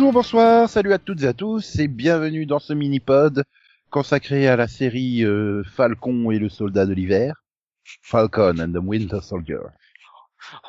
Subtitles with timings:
[0.00, 3.44] Bonjour, bonsoir, salut à toutes et à tous et bienvenue dans ce mini-pod
[3.90, 7.44] consacré à la série euh, Falcon et le soldat de l'hiver.
[8.00, 9.58] Falcon and the Winter Soldier.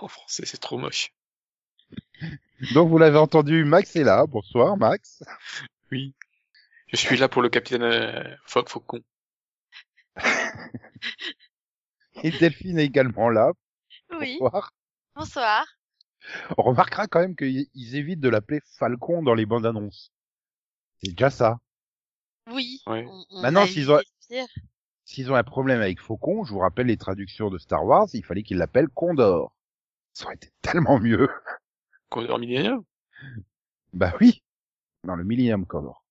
[0.02, 1.14] En français, c'est trop moche.
[2.74, 4.26] Donc vous l'avez entendu, Max est là.
[4.28, 5.24] Bonsoir Max.
[5.94, 6.14] Oui.
[6.88, 9.00] Je suis là pour le capitaine euh, Fauc Faucon.
[12.22, 13.54] Et Delphine est également là.
[14.10, 14.74] Oui, Bonsoir.
[15.16, 15.66] bonsoir.
[16.58, 20.12] On remarquera quand même qu'ils ils évitent de l'appeler Falcon dans les bandes annonces.
[21.04, 21.60] C'est déjà ça.
[22.52, 22.82] Oui.
[22.88, 23.06] Ouais.
[23.08, 24.00] on- on Maintenant, a s'ils ont-.
[25.04, 28.44] S'ils un problème avec Faucon, je vous rappelle les traductions de Star Wars, il fallait
[28.44, 29.54] qu'ils l'appellent Condor.
[30.14, 31.30] Ça aurait été tellement mieux.
[32.10, 32.84] Condor Millennium?
[33.94, 34.44] Bah oui.
[35.04, 36.06] Dans le Millennium Condor.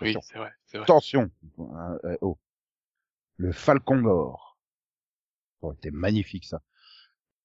[0.00, 0.28] Oui, Attention.
[0.32, 0.84] c'est vrai, c'est vrai.
[0.84, 1.30] Attention.
[1.58, 2.38] Euh, euh, oh.
[3.36, 4.58] Le Falcon d'or.
[5.60, 6.62] Ça aurait été magnifique ça.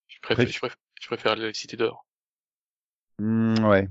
[0.08, 2.06] Je préfère, je préfère, je préfère la Cité d'Or.
[3.20, 3.88] Hmm, ouais.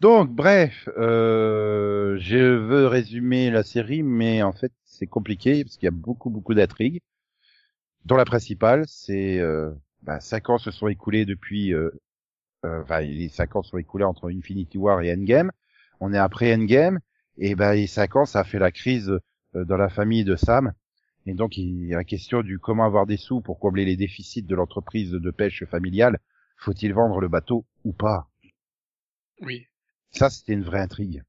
[0.00, 5.84] Donc, bref, euh, je veux résumer la série, mais en fait, c'est compliqué parce qu'il
[5.84, 7.00] y a beaucoup, beaucoup d'intrigues.
[8.06, 9.70] Dont la principale, c'est euh,
[10.02, 11.90] bah, cinq ans se sont écoulés depuis, euh,
[12.64, 15.50] euh, les cinq ans se sont écoulés entre Infinity War et Endgame.
[16.00, 17.00] On est après Endgame,
[17.36, 19.10] et ben les cinq ans, ça a fait la crise
[19.54, 20.72] euh, dans la famille de Sam.
[21.26, 23.96] Et donc, il y a la question du comment avoir des sous pour combler les
[23.96, 26.18] déficits de l'entreprise de pêche familiale.
[26.56, 28.28] Faut-il vendre le bateau ou pas?
[29.40, 29.66] Oui,
[30.10, 31.22] Ça, c'était une vraie intrigue.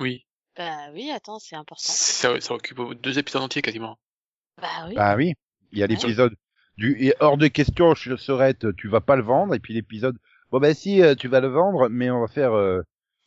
[0.00, 0.22] oui.
[0.56, 1.82] Bah oui, attends, c'est important.
[1.92, 3.98] Ça, ça occupe deux épisodes entiers quasiment.
[4.58, 4.94] Bah oui.
[4.94, 5.34] Bah oui,
[5.72, 5.92] il y a Ouais.
[5.94, 6.34] l'épisode
[6.78, 10.16] du et hors de question, je serais, tu vas pas le vendre, et puis l'épisode,
[10.50, 12.80] bon ben si, euh, tu vas le vendre, mais on va faire, euh,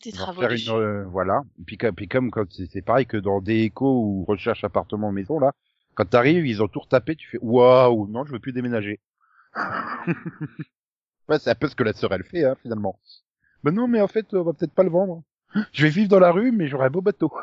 [0.03, 1.43] Des travaux faire une, euh, voilà.
[1.59, 5.37] Et puis, comme- puis comme c'est pareil que dans des échos ou recherche appartement maison
[5.39, 5.53] là,
[5.99, 9.01] quand t'arrives, ils ont tout retapé, tu fais waouh, non, je veux plus déménager.
[11.27, 12.97] ouais, c'est un peu ce que la sœur elle fait hein, finalement.
[13.65, 15.23] Ben non, mais en fait, on va peut-être pas le vendre.
[15.73, 17.31] Je vais vivre dans la rue, mais j'aurai un beau bateau.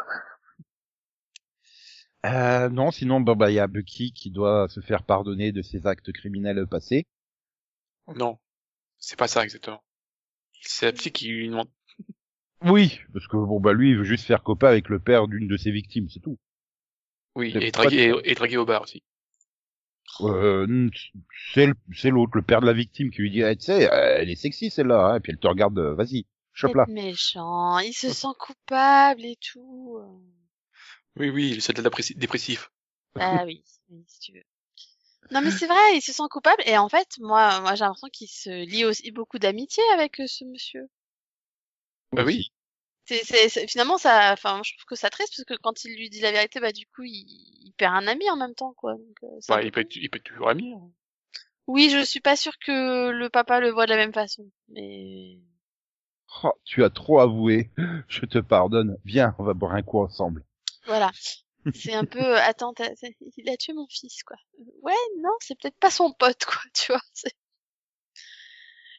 [2.24, 5.86] Euh, non, sinon, bah, il y a Bucky qui doit se faire pardonner de ses
[5.86, 7.06] actes criminels passés.
[8.16, 8.40] Non,
[8.98, 9.84] c'est pas ça exactement.
[10.60, 11.68] C'est la psy qui lui demande.
[12.64, 15.46] Oui, parce que bon, bah, lui, il veut juste faire copain avec le père d'une
[15.46, 16.36] de ses victimes, c'est tout.
[17.36, 19.02] Oui, C'est et pas draguer, et, et draguer au bar aussi.
[20.22, 20.88] Euh,
[21.52, 23.92] c'est le- c'est l'autre, le père de la victime qui lui dit, Eh, tu sais,
[23.92, 26.86] euh, elle est sexy celle-là, hein, et puis elle te regarde, euh, vas-y, chope-la.
[26.86, 30.00] C'est méchant, il se sent coupable et tout.
[31.16, 32.70] Oui, oui, le soldat dépressi- dépressif.
[33.16, 33.64] Oui, oui,
[34.06, 34.44] si tu veux.
[35.30, 38.08] Non mais c'est vrai, il se sent coupable et en fait, moi, moi j'ai l'impression
[38.12, 40.88] qu'il se lie aussi beaucoup d'amitié avec euh, ce monsieur.
[42.12, 42.50] Bah oui.
[43.06, 45.96] C'est, c'est, c'est- finalement ça, enfin, je trouve que ça triste parce que quand il
[45.96, 47.24] lui dit la vérité, bah du coup, il,
[47.66, 48.94] il perd un ami en même temps, quoi.
[48.94, 50.74] Donc, euh, Bah, il peut être, il peut être toujours ami.
[50.74, 50.90] hein.
[51.68, 55.38] Oui, je suis pas sûre que le papa le voit de la même façon, mais
[56.44, 57.68] Oh, tu as trop avoué,
[58.06, 60.44] je te pardonne, viens, on va boire un coup ensemble.
[60.86, 61.10] voilà.
[61.74, 62.74] C'est un peu, euh, attends,
[63.36, 64.36] il a tué mon fils, quoi.
[64.82, 67.00] Ouais, non, c'est peut-être pas son pote, quoi, tu vois.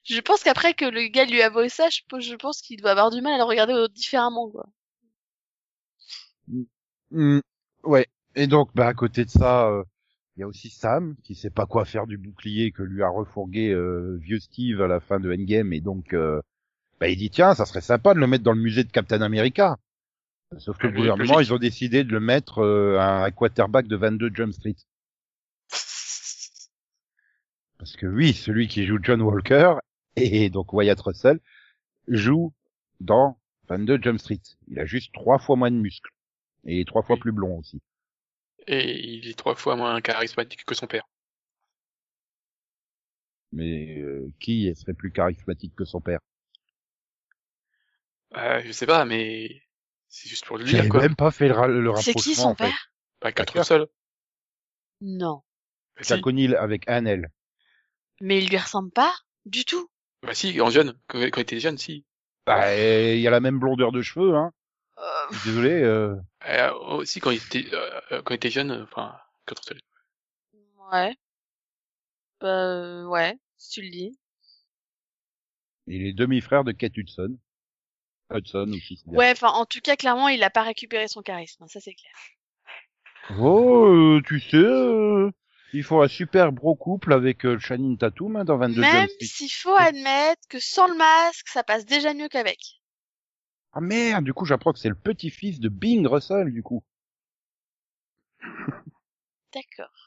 [0.10, 2.90] Je pense qu'après que le gars lui avoue ça, je, pense- je pense qu'il doit
[2.90, 4.66] avoir du mal à le regarder différemment, quoi.
[7.12, 7.40] Hmm,
[7.84, 8.08] ouais.
[8.36, 9.84] Et donc, bah, à côté de ça, euh,
[10.36, 13.10] il y a aussi Sam, qui sait pas quoi faire du bouclier que lui a
[13.10, 16.42] refourgué euh, vieux Steve à la fin de Endgame, et donc, euh,
[17.00, 19.22] bah, il dit, tiens, ça serait sympa de le mettre dans le musée de Captain
[19.22, 19.78] America.
[20.60, 21.42] Sauf que le Ah, gouvernement, logique.
[21.42, 24.76] ils ont décidé de le mettre euh, à un quarterback de 22 Jump Street.
[27.80, 29.74] Parce que oui, celui qui joue John Walker,
[30.46, 31.40] et donc Wyatt Russell,
[32.08, 32.54] joue
[33.00, 34.42] dans 22 Jump Street.
[34.68, 36.12] Il a juste trois fois moins de muscles.
[36.66, 37.22] Et trois fois Oui.
[37.22, 37.82] plus blond aussi.
[38.68, 41.08] Et il est trois fois moins charismatique que son père.
[43.54, 46.20] Mais euh, qui serait plus charismatique que son père?
[48.36, 49.62] Euh, je sais pas, mais
[50.10, 51.02] c'est juste pour le dire, quoi.
[51.02, 52.22] même pas fait le, ra- le C'est rapprochement.
[52.22, 52.64] qui son en fait.
[52.66, 52.92] père?
[53.20, 53.66] Pas quatre D'accord.
[53.66, 53.88] seuls.
[55.02, 55.44] Non.
[55.96, 56.10] Bah, si.
[56.10, 57.30] Jack O'Neill avec un L.
[58.20, 59.14] Mais il lui ressemble pas
[59.46, 59.90] du tout.
[60.28, 60.94] Bah si, en jeune.
[61.08, 62.06] Quand, quand il était jeune, si.
[62.46, 64.52] Bah, il y a la même blondeur de cheveux, hein.
[64.98, 65.72] Euh, Désolé.
[65.72, 66.16] Euh...
[66.48, 69.16] Euh, aussi quand il était, euh, euh, quand il était jeune, enfin,
[69.46, 71.16] quand on ouais.
[72.42, 74.20] Bah, ouais, si tu le dis.
[75.88, 77.38] Il est demi-frère de Kate Hudson.
[78.34, 79.02] Hudson aussi.
[79.06, 81.94] Ouais, enfin, en tout cas, clairement, il a pas récupéré son charisme, hein, ça c'est
[81.94, 83.40] clair.
[83.40, 85.32] Oh, euh, tu sais, euh,
[85.74, 89.52] ils font un super bro couple avec euh, Channing Tatum hein, dans 22 Même s'il
[89.52, 92.60] faut admettre que sans le masque, ça passe déjà mieux qu'avec.
[93.74, 96.84] Ah merde, du coup j'apprends que c'est le petit-fils de Bing Russell, du coup.
[99.54, 99.90] D'accord.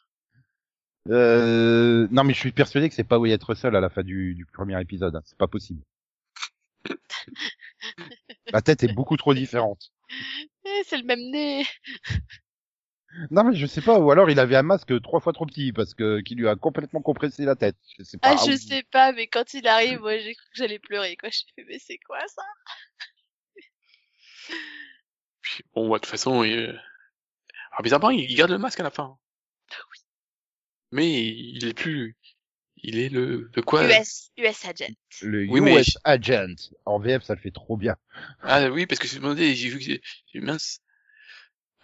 [1.08, 4.34] Euh, non mais je suis persuadé que c'est pas Wyatt Russell à la fin du,
[4.34, 5.22] du premier épisode, hein.
[5.24, 5.82] c'est pas possible.
[8.52, 9.92] La tête est beaucoup trop différente.
[10.64, 11.64] Eh, c'est le même nez.
[13.30, 15.72] Non mais je sais pas, ou alors il avait un masque trois fois trop petit
[15.72, 17.76] parce que qui lui a complètement compressé la tête.
[17.98, 18.30] Je sais pas.
[18.32, 21.28] Ah, je sais pas, mais quand il arrive, moi, j'ai cru que j'allais pleurer, quoi.
[21.32, 22.42] J'ai fait, mais c'est quoi ça?
[25.42, 26.68] Puis, bon, ouais, de toute façon, il...
[27.72, 29.16] alors, bizarrement, il garde le masque à la fin.
[29.70, 29.98] Oui.
[30.92, 32.16] Mais il est plus,
[32.82, 33.84] il est le, le quoi?
[33.84, 34.94] US, US Agent.
[35.22, 37.96] Le Oui, US mais- Agent en VF ça le fait trop bien.
[38.42, 40.02] Ah oui, parce que j'ai demandé, j'ai vu que j'ai
[40.32, 40.80] j'ai eu mince.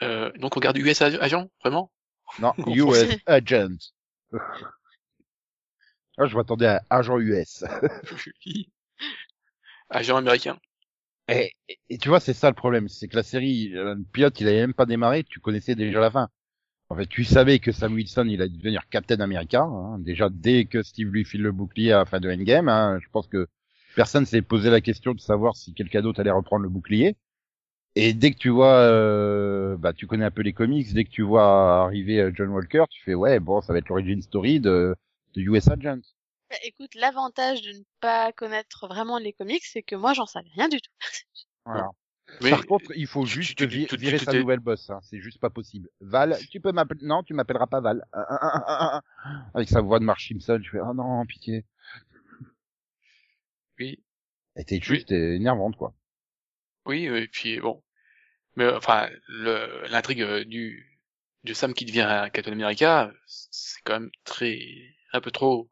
[0.03, 1.91] Euh, donc on regarde US ag- agent, vraiment?
[2.39, 3.07] Non, US.
[3.27, 3.93] Agent.
[6.19, 7.65] Ah, je m'attendais à agent US.
[9.91, 10.59] Agent américain.
[11.29, 14.05] Et, et- et tu vois, c'est ça le problème, c'est que la série, euh, le
[14.05, 16.29] pilote, il avait même pas démarré, tu connaissais déjà la fin.
[16.91, 20.67] En fait, tu savais que Sam Wilson, il allait devenir Captain America, hein, déjà dès
[20.67, 22.69] que Steve lui file le bouclier à la fin de Endgame.
[22.69, 23.47] Hein, je pense que
[23.97, 27.17] personne s'est posé la question de savoir si quelqu'un d'autre allait reprendre le bouclier.
[27.99, 31.11] Et dès que tu vois, euh, bah, tu connais un peu les comics, dès que
[31.11, 34.61] tu vois arriver euh, John Walker, tu fais ouais, bon, ça va être l'origin story
[34.61, 34.95] de,
[35.35, 36.01] de US Agent.
[36.51, 40.51] Bah, écoute, l'avantage de ne pas connaître vraiment les comics, c'est que moi, j'en savais
[40.55, 40.93] rien du tout.
[41.65, 41.91] Voilà.
[42.43, 44.91] Mais Par contre, il faut tu- juste tu- tu- tu- virer tu sa nouvelle boss.
[44.91, 45.01] Hein.
[45.03, 45.89] C'est juste pas possible.
[46.01, 48.05] Val, tu peux m'appeler Non, tu m'appelleras pas Val.
[48.13, 49.51] Ah, ah, ah.
[49.55, 51.65] Avec sa voix de Marge Simpson, je fais oh non, pitié.
[53.79, 54.03] oui,
[54.55, 55.95] Elle était juste énervante quoi.
[56.87, 57.83] oui, et puis bon.
[58.57, 61.01] Mais enfin, l'intrigue euh, du
[61.45, 64.59] de Sam qui devient un Captain America, c'est quand même très
[65.13, 65.71] un peu trop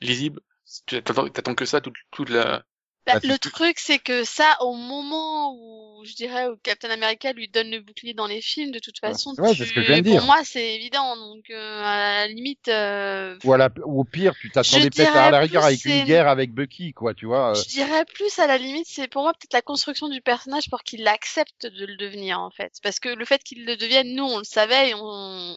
[0.00, 0.40] lisible.
[0.86, 2.64] T'attends que ça toute toute la.
[3.04, 7.32] Bah, Bah, le truc, c'est que ça, au moment où, je dirais, où Captain America
[7.32, 9.66] lui donne le bouclier dans les films, de toute façon, Ouais, tu...
[9.66, 11.16] ce que je viens de pour moi, c'est évident.
[11.16, 15.16] Donc, euh, à la limite, euh, Ou, à la, ou au pire, tu t'attendais peut-être
[15.16, 17.50] à la rigueur avec une guerre avec Bucky, quoi, tu vois.
[17.50, 17.54] euh.
[17.54, 20.82] je dirais plus à la limite, c'est pour moi peut-être la construction du personnage pour
[20.84, 22.72] qu'il accepte de le devenir, en fait.
[22.84, 25.00] Parce que le fait qu'il le devienne, nous, on le savait, et on,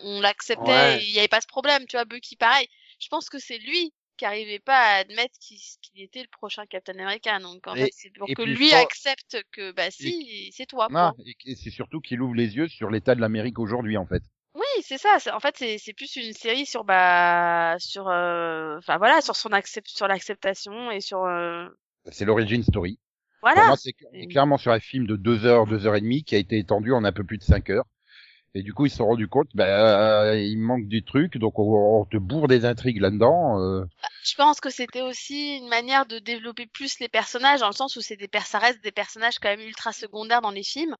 [0.04, 1.04] on l'acceptait, Ouais.
[1.06, 2.06] il n'y avait pas ce problème, tu vois.
[2.06, 2.68] Bucky, pareil.
[3.00, 6.98] Je pense que c'est lui qui arrivait pas à admettre qu'il était le prochain Captain
[7.00, 7.38] America.
[7.40, 10.88] Donc, en Et- fait, c'est pour que lui accepte que, bah si, c'est toi.
[10.90, 11.14] Non, point.
[11.26, 14.24] et, et c'est surtout qu'il ouvre les yeux sur l'état de l'Amérique aujourd'hui, en fait.
[14.54, 15.18] Oui, c'est ça.
[15.34, 19.88] En fait, c'est plus une série sur bah sur euh, enfin voilà sur son accept
[19.90, 21.68] sur l'acceptation et sur euh,
[22.12, 22.98] C'est l'origin story.
[23.42, 23.76] Voilà.
[23.76, 23.94] c'est
[24.28, 26.94] clairement sur un film de deux heures, deux heures et demie qui a été étendu
[26.94, 27.86] en un peu plus de cinq heures.
[28.56, 31.60] Et du coup, ils se sont rendus compte, bah, euh, il manque du truc, donc
[31.60, 33.60] on, on te bourre des intrigues là-dedans.
[33.60, 33.84] euh.
[34.24, 37.98] Je pense que c'était aussi une manière de développer plus les personnages dans le sens
[37.98, 40.96] où c'est des ça reste des personnages quand même ultra secondaires dans les films.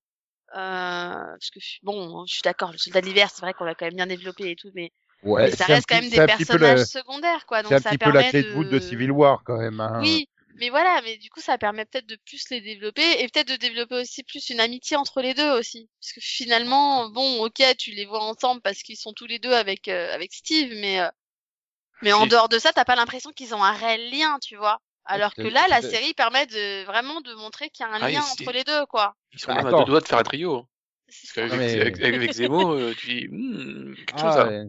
[0.56, 3.86] Euh, parce que bon, je suis d'accord, le soldat d'hiver, c'est vrai qu'on l'a quand
[3.86, 4.92] même bien développé et tout, mais,
[5.24, 7.64] Ouais, mais ça reste quand même des personnages secondaires quoi.
[7.64, 9.80] Donc C'est un ça petit peu la clé de voûte de Civil War, quand même.
[9.80, 10.02] Hein.
[10.02, 13.50] Oui, mais voilà, mais du coup, ça permet peut-être de plus les développer et peut-être
[13.50, 15.90] de développer aussi plus une amitié entre les deux aussi.
[16.02, 19.54] Parce que finalement, bon, ok, tu les vois ensemble parce qu'ils sont tous les deux
[19.54, 21.10] avec euh, avec Steve, mais euh,
[22.02, 24.80] mais en dehors de ça, t'as pas l'impression qu'ils ont un réel lien, tu vois.
[25.06, 28.10] Alors que là, la série permet de vraiment de montrer qu'il y a un Ah,
[28.10, 29.16] lien entre les deux, quoi.
[29.34, 30.56] Ils sont même à deux doigts de faire un trio.
[30.58, 30.68] hein.
[31.08, 34.48] Parce qu'avec mais- avec, avec Zemo, euh, tu dis, hmm, quelque chose Ah, ça.
[34.48, 34.64] ouais.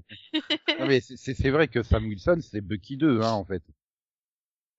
[0.79, 3.63] non, mais c'est vrai que Sam Wilson, c'est Bucky 2, hein, en fait.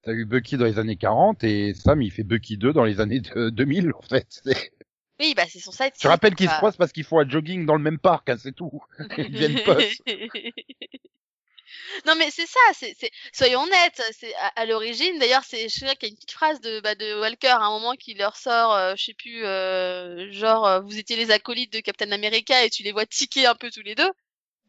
[0.08, 3.02] T'as eu Bucky dans les années 40 et Sam, il fait Bucky 2 dans les
[3.02, 4.42] années de- 2000, en fait.
[5.20, 5.94] Oui, bah c'est son side.
[6.00, 8.38] Je rappelle qu'ils se croisent parce qu'ils font un jogging dans le même parc, hein,
[8.38, 8.84] c'est tout.
[9.18, 9.84] Ils deviennent potes.
[12.06, 15.18] non mais c'est ça, c'est, c'est, soyons honnêtes, c'est à, à l'origine.
[15.18, 17.66] D'ailleurs, c'est, je sais qu'il y a une petite phrase de, bah, de Walker à
[17.66, 21.32] un moment qui leur sort, euh, je sais plus, euh, genre, euh, vous étiez les
[21.32, 24.12] acolytes de Captain America et tu les vois tiquer un peu tous les deux.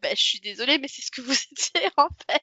[0.01, 2.43] Bah, je suis désolée, mais c'est ce que vous étiez en fait.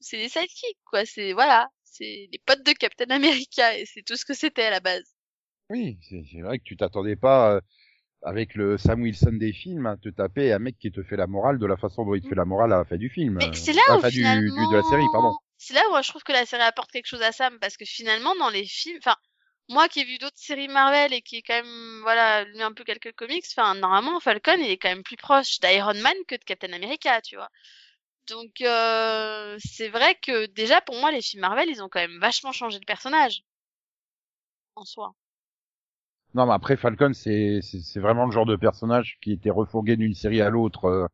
[0.00, 1.04] C'est, les sidekicks, quoi.
[1.06, 4.70] C'est voilà, c'est les potes de Captain America et c'est tout ce que c'était à
[4.70, 5.14] la base.
[5.70, 7.60] Oui, c'est vrai que tu t'attendais pas, euh,
[8.22, 11.26] avec le Sam Wilson des films, à te taper un mec qui te fait la
[11.26, 13.38] morale de la façon dont il te fait la morale à la fin du film.
[13.40, 15.36] Mais euh, c'est là à la où fin finalement, du- de la série, pardon.
[15.58, 17.84] c'est là où je trouve que la série apporte quelque chose à Sam parce que
[17.84, 19.16] finalement dans les films, enfin
[19.68, 22.72] moi qui ai vu d'autres séries Marvel et qui ai quand même voilà lu un
[22.72, 26.36] peu quelques comics, enfin normalement Falcon il est quand même plus proche d'Iron Man que
[26.36, 27.48] de Captain America, tu vois.
[28.28, 32.18] Donc euh, c'est vrai que déjà pour moi les films Marvel ils ont quand même
[32.20, 33.42] vachement changé le personnage
[34.76, 35.14] en soi.
[36.34, 39.96] Non, mais après Falcon, c'est c'est c'est vraiment le genre de personnage qui était refourgué
[39.96, 41.06] d'une série à l'autre euh,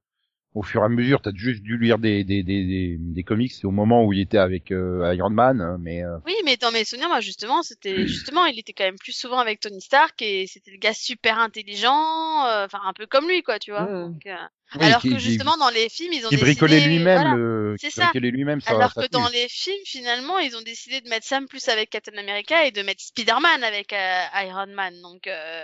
[0.54, 3.52] au fur et à mesure, t'as juste dû lire des des des des, des comics.
[3.52, 6.70] C'est au moment où il était avec euh, Iron Man, mais euh, Oui, mais dans
[6.70, 10.20] mes souvenirs, moi, justement, c'était justement, il était quand même plus souvent avec Tony Stark
[10.23, 13.87] et c'était le gars super intelligent, euh, enfin un peu comme lui, quoi, tu vois.
[13.87, 14.12] Mhm.
[14.12, 14.34] Donc, euh,
[14.76, 17.20] oui, alors qui- que qui- justement, dans les films, ils ont qui décidé, bricolait lui-même
[17.20, 17.34] voilà.
[17.37, 18.11] le, C'est ça.
[18.14, 21.90] lui-même Alors que dans les films, finalement, ils ont décidé de mettre Sam plus avec
[21.90, 24.94] Captain America et de mettre Spider-Man avec euh, Iron Man.
[25.02, 25.62] Donc, euh,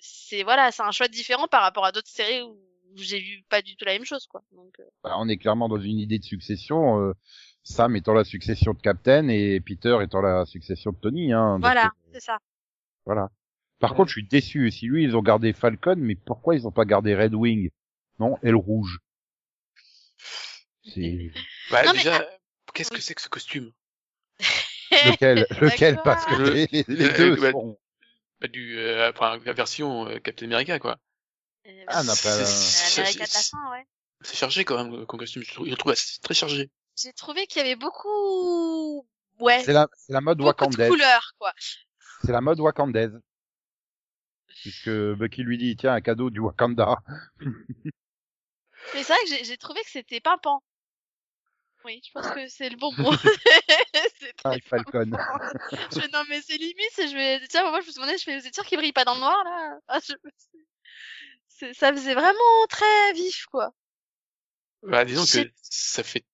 [0.00, 2.58] c'est voilà, c'est un choix différent par rapport à d'autres séries où
[2.96, 4.42] j'ai vu pas du tout la même chose, quoi.
[4.52, 7.00] Donc, euh, Bah, on est clairement dans une idée de succession.
[7.00, 7.12] euh,
[7.64, 11.32] Sam étant la succession de Captain et Peter étant la succession de Tony.
[11.32, 12.38] Hein, voilà, euh, c'est ça.
[13.06, 13.28] voilà.
[13.78, 13.96] Par Ouais.
[13.98, 14.70] contre, je suis déçu.
[14.70, 17.70] Si lui, ils ont gardé Falcon, mais pourquoi ils ont pas gardé Red Wing?
[18.18, 18.98] Non, elle rouge.
[20.84, 21.30] C'est
[21.70, 22.26] Bah, Non, mais- déjà,
[22.74, 23.70] qu'est-ce que c'est que ce costume?
[24.90, 25.46] Lequel?
[25.60, 26.00] Lequel.
[26.04, 27.78] Parce que Le- les, les- les le- deux bah, sont.
[28.40, 30.98] bah, du, euh, enfin, la version euh, Captain America, quoi.
[31.66, 33.86] Euh, Ah, n'a pas- C'est- ouais.
[34.32, 35.42] Chargé quand même comme costume.
[35.42, 36.70] Je trouve, le très chargé.
[36.96, 39.06] J'ai trouvé qu'il y avait beaucoup,
[39.40, 40.90] ouais, C'est la, c'est la mode wakandaise.
[40.90, 41.52] couleurs, quoi.
[42.24, 43.18] C'est la mode wakandaise.
[44.46, 46.98] Puisque Bucky lui dit, tiens, un cadeau du Wakanda.
[48.94, 50.62] Mais c'est vrai que j'ai- j'ai trouvé que c'était pimpant.
[51.84, 53.10] Oui, je pense que c'est le bon mot.
[54.20, 55.10] c'est très Avec Falcon.
[55.90, 58.22] je fais, non mais c'est limite, je vais, tiens, moi je me suis demandé, je
[58.22, 59.78] fais, vous êtes sûr qu'il brille pas dans le noir là?
[59.88, 60.14] Ah, je-
[61.72, 63.72] Ça faisait vraiment très vif quoi.
[64.82, 66.24] Bah, disons que ça fait,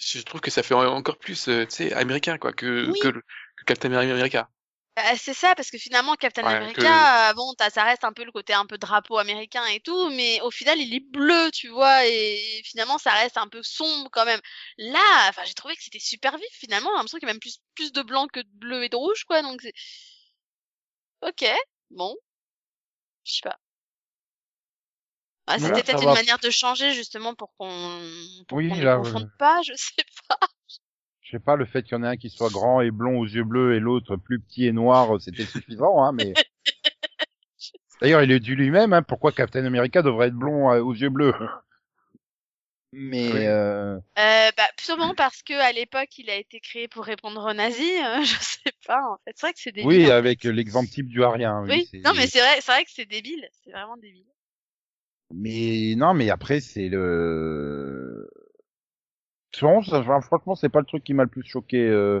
[0.00, 3.00] je trouve que ça fait encore plus, euh, tu sais, américain, quoi, que, Oui.
[3.00, 3.22] que, le-
[3.56, 4.48] que Captain America.
[4.96, 8.12] Bah, c'est ça parce que finalement Captain Ouais, America, que- euh, bon, ça reste un
[8.12, 11.50] peu le côté un peu drapeau américain et tout, mais au final il est bleu,
[11.52, 14.40] tu vois, et finalement ça reste un peu sombre quand même.
[14.78, 17.40] Là, enfin j'ai trouvé que c'était super vif finalement, j'ai l'impression qu'il y a même
[17.40, 19.72] plus plus de blanc que de bleu et de rouge quoi, donc c'est
[21.20, 21.42] ok,
[21.90, 22.14] bon,
[23.24, 23.58] je sais pas.
[25.46, 26.14] Ah, c'était peut-être une va.
[26.14, 27.68] manière de changer justement pour qu'on
[28.52, 30.38] Oui, ne confonde euh, pas, je sais pas.
[31.20, 33.18] Je sais pas, le fait qu'il y en ait un qui soit grand et blond
[33.18, 36.34] aux yeux bleus et l'autre plus petit et noir, c'était suffisant, hein, mais...
[38.00, 41.08] D'ailleurs, il est dit lui-même, hein, pourquoi Captain America devrait être blond euh, aux yeux
[41.10, 41.34] bleus?
[42.92, 43.46] Mais, Oui.
[43.46, 47.52] euh, Euh, bah, sûrement parce que à l'époque il a été créé pour répondre aux
[47.54, 49.32] nazis, euh, je sais pas en fait.
[49.34, 49.88] C'est vrai que c'est débile.
[49.88, 51.62] oui, avec l'exemple type du Arien.
[51.64, 54.26] Oui, Oui, non mais c'est vrai, c'est vrai que c'est débile, c'est vraiment débile.
[55.32, 58.28] Mais non, mais après, c'est le...
[59.62, 61.78] Enfin, franchement, c'est pas le truc qui m'a le plus choqué.
[61.78, 62.20] euh,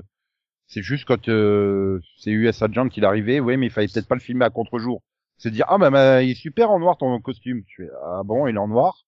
[0.68, 4.14] C'est juste quand euh, c'est US Agent qu'il arrivait, ouais, mais il fallait peut-être pas
[4.14, 5.02] le filmer à contre-jour.
[5.36, 7.62] C'est dire, ah bah, bah, il est super en noir ton costume.
[7.66, 9.04] Je fais, ah bon, il est en noir?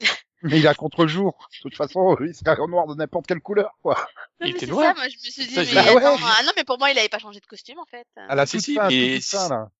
[0.42, 1.48] Mais il est à contre-jour.
[1.52, 3.96] De toute façon, il serait en noir de n'importe quelle couleur, quoi.
[4.40, 4.84] Non, Il mais était noir.
[4.84, 6.04] ça, moi je me suis dit Ça, mais je- Bah ouais.
[6.04, 8.06] attends, ah non mais pour moi il avait pas changé de costume en fait.
[8.28, 9.70] À la Si, toute si, fin, mais toute fin, là.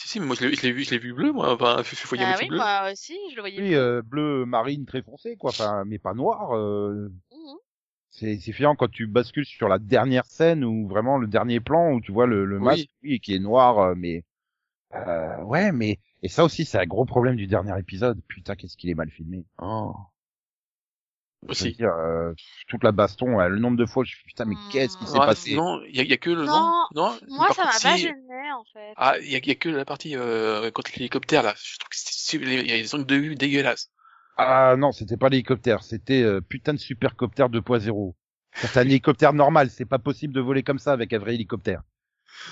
[0.00, 1.52] Si, si, mais moi, je l'ai je l'ai vu, je l'ai vu bleu, moi.
[1.52, 2.56] Enfin, faut faut y Ah oui, bleu.
[2.56, 3.60] moi aussi, je le voyais.
[3.60, 5.50] Oui, euh, bleu marine très foncé, quoi.
[5.50, 6.56] Enfin, mais pas noir.
[6.56, 7.56] euh, Mhm.
[8.08, 11.92] C'est c'est fiant quand tu bascules sur la dernière scène ou vraiment le dernier plan
[11.92, 14.24] où tu vois le, le masque oui, qui est noir, euh, mais
[14.94, 18.20] euh, ouais, mais et ça aussi c'est un gros problème du dernier épisode.
[18.26, 19.44] Putain, qu'est-ce qu'il est mal filmé.
[19.58, 19.94] Oh.
[21.42, 21.72] Je veux Aussi.
[21.72, 22.32] dire, euh,
[22.68, 25.18] toute la baston, euh, le nombre de fois, je suis putain, mais qu'est-ce qui s'est
[25.18, 27.18] Ouais, passé Non, il y y a que le, Non, non, non.
[27.28, 28.92] Moi ça m'a pas gêné en fait.
[28.96, 31.54] Ah, il y y a que la partie, euh, contre l'hélicoptère, là.
[31.56, 33.90] Je trouve que il y a des angles de vue dégueulasses.
[34.36, 38.14] Ah non, c'était pas l'hélicoptère, c'était euh, putain de supercoptère 2.0.
[38.62, 41.82] C'est un hélicoptère normal, c'est pas possible de voler comme ça avec un vrai hélicoptère.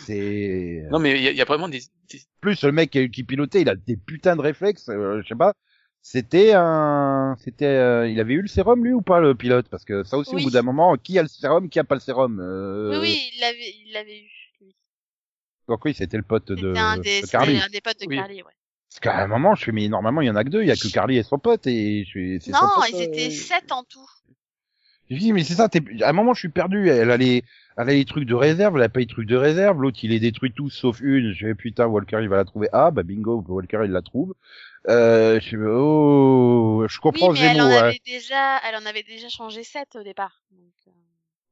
[0.06, 1.80] C'est Non, mais il y y a vraiment des,
[2.10, 5.28] des- plus le mec qui, qui pilotait, il a des putains de réflexes, euh, je
[5.28, 5.54] sais pas.
[6.00, 9.68] C'était un, c'était, euh, il avait eu le sérum lui ou pas le pilote?
[9.68, 10.42] Parce que ça aussi Oui.
[10.42, 12.40] au bout d'un moment, qui a le sérum, qui a pas le sérum?
[12.40, 14.30] Euh, Oui oui, il l'avait il l'avait eu.
[14.62, 14.74] lui.
[15.68, 17.58] Donc oui, c'était le pote de, C'était un des de Carly.
[17.58, 18.16] un des potes de Oui.
[18.16, 18.52] Carly, ouais.
[18.90, 20.68] Parce qu'à un moment, je suis mais normalement il y en a que deux, il
[20.68, 22.38] y a que Carly et son pote et je suis.
[22.52, 24.08] Non, pote, ils étaient euh, sept en tout.
[25.10, 25.80] Je dis mais c'est ça, t'es...
[26.02, 26.88] à un moment je suis perdu.
[26.88, 27.42] Elle a les,
[27.76, 29.80] elle a les trucs de réserve, elle a pas les trucs de réserve.
[29.80, 31.32] L'autre il les détruit tous sauf une.
[31.32, 32.68] Je fais putain Walker il va la trouver.
[32.72, 34.34] Ah bah bingo Walker il la trouve.
[34.88, 37.76] Euh, je oh je Oui, comprends mais elle en hein.
[37.76, 40.42] avait déjà, elle en avait déjà changé sept au départ.
[40.50, 40.92] Donc, euh,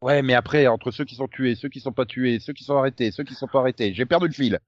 [0.02, 2.64] Ouais mais après entre ceux qui sont tués, ceux qui sont pas tués, ceux qui
[2.64, 4.61] sont arrêtés, ceux qui sont pas arrêtés, j'ai perdu le fil.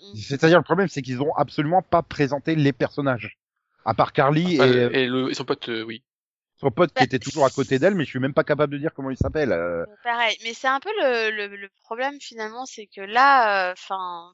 [0.00, 0.14] mm.
[0.14, 3.38] C'est-à-dire le problème c'est qu'ils ont absolument pas présenté les personnages.
[3.84, 6.04] À part Carly enfin, et et, le, et son pote, euh, oui.
[6.56, 8.72] son pote qui Bah, était toujours à côté d'elle, mais je suis même pas capable
[8.72, 9.52] de dire comment il s'appelle.
[9.52, 9.84] euh.
[10.02, 14.32] Pareil, mais c'est un peu le, le, le problème finalement, c'est que là, enfin,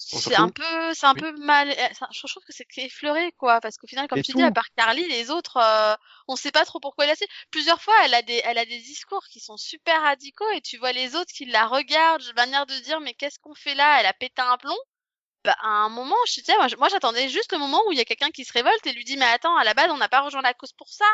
[0.00, 1.20] c'est un peu, c'est un Oui.
[1.20, 1.70] peu mal.
[1.70, 4.38] euh, ça- Je trouve que c'est effleuré quoi, parce qu'au final, comme tu tout.
[4.38, 5.94] dis, à part Carly, les autres, euh,
[6.28, 7.26] on sait pas trop pourquoi elle a fait.
[7.50, 10.78] Plusieurs fois, elle a des, elle a des discours qui sont super radicaux et tu
[10.78, 13.98] vois les autres qui la regardent, de manière de dire mais qu'est-ce qu'on fait là?
[14.00, 14.76] Elle a pété un plomb.
[15.44, 18.00] bah, à un moment, je sais, moi, moi j'attendais juste le moment où il y
[18.00, 20.08] a quelqu'un qui se révolte et lui dit, mais attends, à la base, on n'a
[20.08, 21.06] pas rejoint la cause pour ça.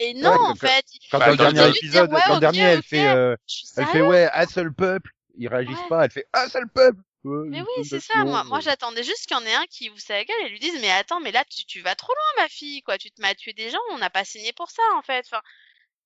[0.00, 0.84] Et non, Ouais, en donc, fait.
[0.92, 2.82] il- Quand Bah, dans le dans le dernier épisode, dire, ouais, dans le dernier, elle
[2.82, 3.36] fait, euh,
[3.76, 5.10] elle fait ouais, un seul peuple.
[5.36, 5.88] Ils réagissent Ouais.
[5.88, 6.04] pas.
[6.04, 7.00] Elle fait un seul peuple.
[7.48, 8.24] Mais oui, c'est ça.
[8.24, 10.58] Moi, moi j'attendais juste qu'il y en ait un qui vous sa gueule et lui
[10.60, 12.98] dise, mais attends, mais là, tu, tu vas trop loin, ma fille, quoi.
[12.98, 15.24] Tu te m'as tué des gens, on n'a pas signé pour ça, en fait.
[15.26, 15.42] Enfin,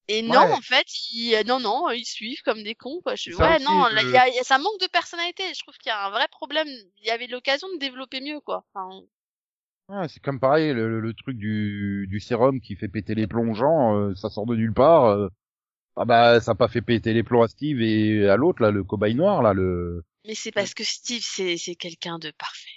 [0.08, 0.56] et non, Ouais.
[0.56, 3.16] en fait, ils, euh, non, non, ils suivent comme des cons, quoi.
[3.16, 5.44] Je ouais, non, là, y a, y a- ça manque de personnalité.
[5.54, 6.68] Je trouve qu'il y a un vrai problème.
[6.98, 8.64] Il y avait l'occasion de développer mieux, quoi.
[8.74, 9.02] Enfin,
[9.88, 13.96] Ouais, c'est comme pareil, le, le- truc du, du sérum qui fait péter les gens,
[13.96, 15.04] euh, ça sort de nulle part.
[15.06, 15.28] euh.
[15.96, 18.70] Ah bah, ça a pas fait péter les plombs à Steve et à l'autre, là,
[18.72, 20.04] le cobaye noir, là, le...
[20.28, 22.68] mais c'est parce que Steve, c'est, c'est quelqu'un de parfait.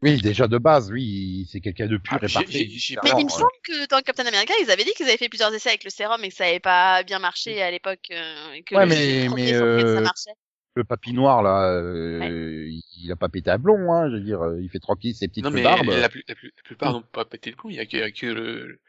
[0.00, 2.46] Oui, déjà de base, oui, c'est quelqu'un de pur Ah, et parfait.
[2.48, 3.34] j'ai- j'ai- Mais il me euh.
[3.34, 5.90] semble que dans Captain America, ils avaient dit qu'ils avaient fait plusieurs essais avec le
[5.90, 8.06] sérum et que ça avait pas bien marché à l'époque.
[8.12, 10.30] euh, que Ouais, le mais- ça euh, marchait.
[10.76, 14.20] Le papy noir, là, euh, il, il a pas pété à blond, hein, je veux
[14.20, 15.88] dire, il fait tranquille ses petites Non, mais barbes.
[15.88, 17.68] la, plus- la, plus- la plupart n'ont pas pété le plomb.
[17.70, 18.80] Il y a que, il y a que le,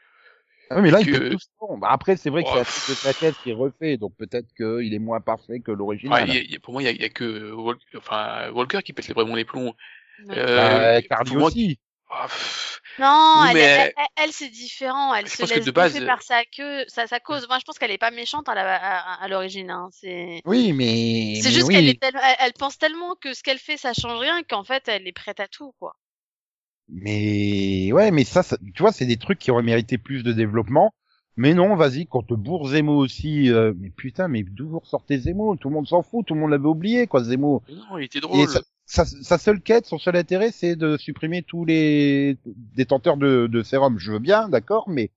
[0.70, 1.78] Ah oui, mais là, il que- tous bon.
[1.78, 3.96] Bah, après, c'est vrai que Oh, c'est un truc de sa tête qui est refait,
[3.96, 6.28] donc peut-être qu'il est moins parfait que l'original.
[6.28, 8.50] il y a- il pour moi, il y a, il y a que Wal- enfin,
[8.52, 9.74] Walker qui pète vraiment les plombs.
[10.30, 11.78] Euh, Bah, Carly moi- aussi.
[12.10, 12.28] ah,
[12.98, 15.14] Non, Oui, elle, mais- elle, elle- elle, c'est différent.
[15.14, 17.18] Elle Je se pense que laisse de base, bouffer euh, par sa queue, sa, sa
[17.20, 17.46] cause.
[17.48, 19.70] Moi, je pense qu'elle est pas méchante à la- l'origine.
[19.70, 19.88] Hein.
[19.92, 21.40] C'est Oui, mais...
[21.40, 21.74] c'est juste oui.
[21.74, 24.64] qu'elle est tellement- elle, elle pense tellement que ce qu'elle fait, ça change rien, qu'en
[24.64, 25.94] fait, elle est prête à tout, quoi.
[26.92, 30.32] Mais ouais, mais ça, ça tu vois, c'est des trucs qui auraient mérité plus de
[30.32, 30.92] développement.
[31.36, 33.50] Mais non, vas-y, qu'on te bourre Zemo aussi.
[33.50, 35.56] euh, mais putain, mais d'où vous ressortez Zemo?
[35.56, 37.62] Tout le monde s'en fout, tout le monde l'avait oublié, quoi, Zemo.
[37.68, 38.48] mais non, il était Et drôle.
[38.48, 43.46] sa, sa, sa seule quête, son seul intérêt, c'est de supprimer tous les détenteurs de,
[43.46, 43.98] de sérum.
[43.98, 45.10] Je veux bien, d'accord, mais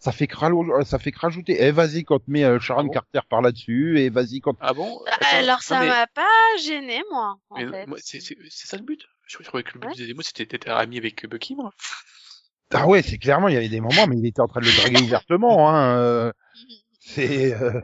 [0.00, 1.56] ça fait cralo- ça fait que rajouter.
[1.60, 4.56] Eh, vas-y, quand te met euh, Sharon Ah bon Carter par là-dessus, et vas-y quand.
[4.60, 4.98] Ah bon?
[5.04, 7.86] Bah, Attends, Alors, ça mais- m'a pas gêné, moi, en mais fait.
[7.98, 9.02] c'est ça le but?
[9.28, 9.94] Je, croyais que le but Ouais.
[9.94, 11.70] des démos, c'était d'être ami avec Bucky, moi.
[12.72, 14.66] Ah ouais, c'est clairement, il y avait des moments, mais il était en train de
[14.66, 15.68] le draguer ouvertement.
[15.70, 16.32] Hein, euh,
[17.00, 17.54] c'est.
[17.54, 17.80] euh,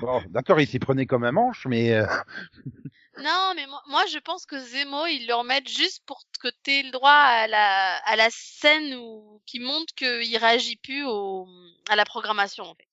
[0.00, 1.92] Bon, d'accord, il s'y prenait comme un manche, mais.
[1.94, 2.06] euh,
[3.18, 6.82] Non, mais moi, moi, je pense que Zemo, ils le remettent juste pour que t'aies
[6.82, 11.46] le droit à la, à la scène où, qui montre qu'il réagit plus au,
[11.88, 12.88] à la programmation, en fait.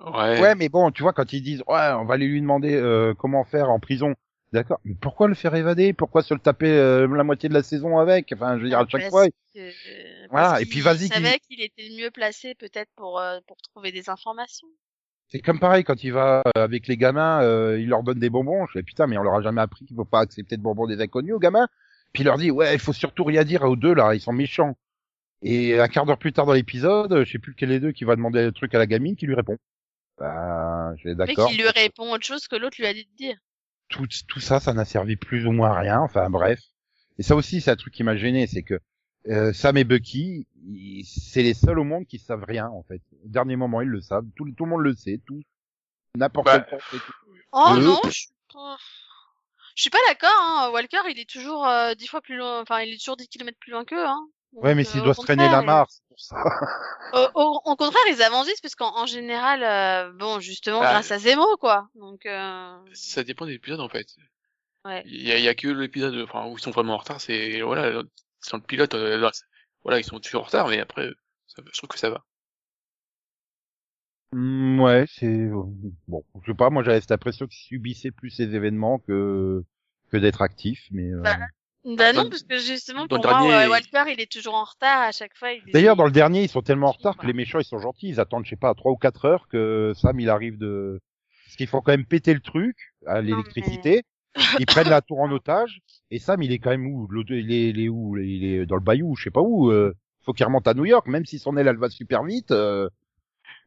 [0.00, 0.40] Ouais.
[0.40, 3.14] Ouais, mais bon, tu vois, quand ils disent, ouais, on va aller lui demander euh,
[3.14, 4.14] comment faire en prison.
[4.52, 5.92] D'accord, mais pourquoi le faire évader?
[5.92, 8.32] Pourquoi se le taper euh, la moitié de la saison avec?
[8.32, 9.26] Enfin, je veux dire, à chaque Parce fois.
[9.26, 12.90] que- euh, Voilà, parce et puis vas-y, qu'il- savait qu'il était le mieux placé, peut-être,
[12.96, 14.68] pour, euh, pour trouver des informations.
[15.30, 18.30] C'est comme pareil quand il va euh, avec les gamins, euh, il leur donne des
[18.30, 18.66] bonbons.
[18.68, 20.86] Je fais putain, mais on leur a jamais appris qu'il faut pas accepter de bonbons
[20.86, 21.68] des inconnus aux gamins.
[22.14, 24.32] Puis il leur dit ouais, il faut surtout rien dire aux deux là, ils sont
[24.32, 24.78] méchants.
[25.42, 28.04] Et un quart d'heure plus tard dans l'épisode, je sais plus lequel des deux qui
[28.04, 29.58] va demander le truc à la gamine qui lui répond.
[30.16, 31.48] Bah, je vais Mais d'accord.
[31.48, 33.36] qu'il lui répond autre chose que l'autre lui a dit de dire.
[33.88, 36.00] Tout, tout ça, ça n'a servi plus ou moins à rien.
[36.00, 36.60] Enfin bref.
[37.18, 38.78] Et ça aussi, c'est un truc qui m'a gêné, c'est que
[39.28, 43.02] euh, Sam et Bucky, ils- c'est les seuls au monde qui savent rien en fait.
[43.24, 44.26] Au dernier moment, ils le savent.
[44.36, 45.20] Tout, tout le monde le sait.
[45.26, 45.42] Tout,
[46.16, 47.12] n'importe Bah, quel prof et tout.
[47.52, 47.80] Oh Euh.
[47.80, 48.76] non, je suis pas...
[49.74, 50.70] Je suis pas d'accord, hein.
[50.72, 53.56] Walker, il est toujours euh, dix fois plus loin, enfin, il est toujours 10 km
[53.60, 54.26] plus loin qu'eux, hein.
[54.60, 56.36] Ouais, mais Donc, s'il euh, doit au se traîner la contraire, mare, c'est pour ça.
[57.12, 61.10] Au, au- au contraire, ils avancent parce qu'en en général, euh, bon, justement, Bah, grâce
[61.10, 61.88] à Zemo, quoi.
[61.94, 64.08] Donc, euh, Ça dépend des épisodes, en fait.
[64.84, 65.06] ouais.
[65.06, 68.02] Il y y a que l'épisode enfin, où ils sont vraiment en retard, c'est, voilà,
[68.40, 69.30] sans le pilote, euh,
[69.82, 71.08] voilà, ils sont toujours en retard, mais après,
[71.48, 72.24] ça, je trouve que ça va.
[74.32, 75.48] Hmm, ouais, c'est
[76.06, 76.24] bon.
[76.42, 76.70] Je sais pas.
[76.70, 79.64] Moi, j'avais cette impression qu'ils subissaient plus ces événements que
[80.10, 81.10] que d'être actifs, mais.
[81.12, 81.36] euh, Bah,
[81.96, 84.64] Bah non, Dans- parce que justement, pour le moi, dernier- Walker, il est toujours en
[84.64, 85.52] retard à chaque fois.
[85.52, 87.78] il- D'ailleurs, dans le dernier, ils sont tellement en retard que les méchants, ils sont
[87.78, 88.08] gentils.
[88.08, 91.00] Ils attendent, je sais pas, trois ou quatre heures que Sam, il arrive de.
[91.46, 94.02] Parce qu'il faut quand même péter le truc à l'électricité.
[94.58, 95.80] Ils prennent la tour en otage.
[96.10, 97.08] Et Sam, il est quand même où?
[97.30, 98.16] Il est, il est où?
[98.18, 99.70] Il est dans le bayou, je sais pas où.
[99.70, 102.50] euh, faut qu'il remonte à New York, même si son aile, elle va super vite.
[102.50, 102.88] Euh...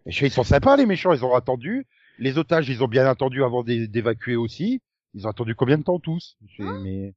[0.05, 1.12] et je sais, ils sont sympas, les méchants.
[1.13, 1.88] Ils ont attendu.
[2.19, 4.79] Les otages, ils ont bien attendu avant d'é- d'évacuer aussi.
[5.15, 6.38] Ils ont attendu combien de temps tous?
[6.47, 7.13] Je fais, mais...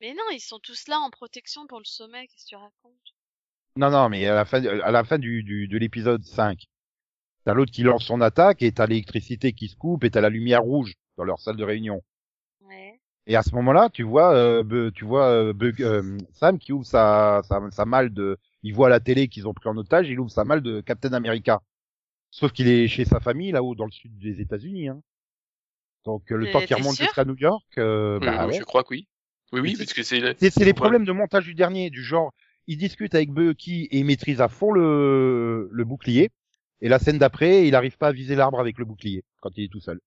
[0.00, 3.14] Mais non, ils sont tous là en protection pour le sommet, qu'est-ce que tu racontes?
[3.76, 6.66] Non, non, mais à la fin, à la fin du, du, de l'épisode 5,
[7.44, 10.30] t'as l'autre qui lance son attaque et t'as l'électricité qui se coupe et t'as la
[10.30, 12.02] lumière rouge dans leur salle de réunion.
[12.60, 13.00] Ouais.
[13.26, 16.86] Et à ce moment-là, tu vois, euh, tu vois euh, Bug- euh, Sam qui ouvre
[16.86, 20.08] sa, sa, sa malle de, il voit à la télé qu'ils ont pris en otage,
[20.08, 21.60] il ouvre sa malle de Captain America.
[22.30, 24.88] Sauf qu'il est chez sa famille là-haut dans le sud des États-Unis.
[24.88, 25.02] Hein.
[26.04, 28.58] Donc euh, le temps qu'il remonte jusqu'à New York, euh, Oui, bah ouais.
[28.58, 29.08] Je crois que oui.
[29.52, 32.32] Oui, oui, parce que c'est, le- C'est les problèmes de montage du dernier, du genre,
[32.66, 36.30] il discute avec Bucky et il maîtrise à fond le, le bouclier.
[36.80, 39.64] Et la scène d'après, il arrive pas à viser l'arbre avec le bouclier quand il
[39.64, 40.00] est tout seul.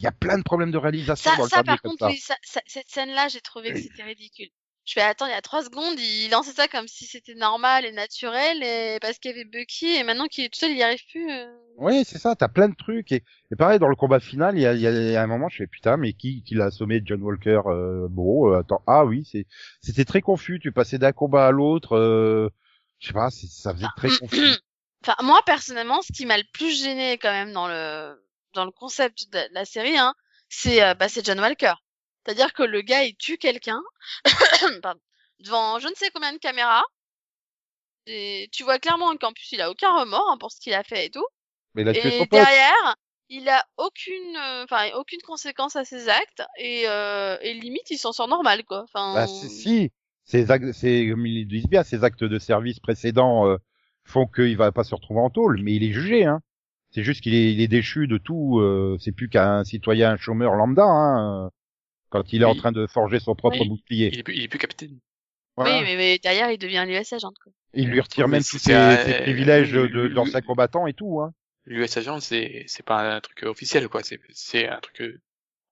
[0.00, 2.08] Il y a plein de problèmes de réalisation Ça, dans le ça par contre, ça.
[2.08, 4.48] oui, ça, ça- cette scène-là, j'ai trouvé que c'était ridicule.
[4.88, 7.84] Je fais attends, il y a trois secondes, il lançait ça comme si c'était normal
[7.84, 10.78] et naturel, et parce qu'il y avait Bucky, et maintenant qu'il est tout seul, il
[10.78, 11.30] y arrive plus.
[11.30, 11.46] euh.
[11.76, 13.12] Oui, c'est ça, t'as plein de trucs.
[13.12, 13.22] Et,
[13.52, 15.50] et pareil, dans le combat final, il y a, y a- y a un moment,
[15.50, 19.04] je fais putain, mais qui, qui l'a assommé John Walker euh, Bon, euh, attends, ah
[19.04, 19.44] oui, c'est,
[19.82, 20.58] c'était très confus.
[20.58, 21.94] Tu passais d'un combat à l'autre.
[21.94, 22.48] Euh,
[22.98, 24.40] je sais pas, c'est- ça faisait très confus.
[25.04, 28.20] Enfin, moi personnellement, ce qui m'a le plus gêné quand même dans le
[28.54, 30.12] dans le concept de la série, hein,
[30.48, 31.74] c'est euh, bah, c'est John Walker.
[32.28, 33.80] C'est-à-dire que le gars il tue quelqu'un
[35.40, 36.84] devant je ne sais combien de caméras.
[38.06, 40.82] Et tu vois clairement qu'en plus il a aucun remords hein, pour ce qu'il a
[40.82, 41.24] fait et tout.
[41.74, 42.30] Mais il a tué Et son pote.
[42.32, 42.96] derrière,
[43.30, 47.96] il a aucune, euh, enfin aucune conséquence à ses actes et, euh, et limite il
[47.96, 48.82] s'en sort normal quoi.
[48.82, 49.90] Enfin, Bah, si,
[50.24, 53.56] ces actes, c'est, comme ils disent bien, ces actes de service précédents euh,
[54.04, 56.40] font qu'il va pas se retrouver en tôle, mais il est jugé, hein.
[56.90, 58.60] C'est juste qu'il est, il est déchu de tout.
[58.60, 61.50] euh, c'est plus qu'un citoyen chômeur lambda, hein,
[62.10, 63.68] quand il est en train de forger son propre Oui.
[63.68, 64.10] bouclier.
[64.12, 64.98] Il est plus, il est plus capitaine.
[65.56, 65.78] Voilà.
[65.78, 67.52] oui, mais, mais derrière il devient l'US agent quoi.
[67.74, 70.92] Il lui retire même c'est- tous ses, un- ses privilèges euh, de- d'ancien combattant et
[70.94, 71.20] tout.
[71.20, 71.32] Hein.
[71.66, 74.02] L'US agent, c'est, c'est pas un truc officiel, quoi.
[74.02, 75.20] C'est, c'est un truc euh,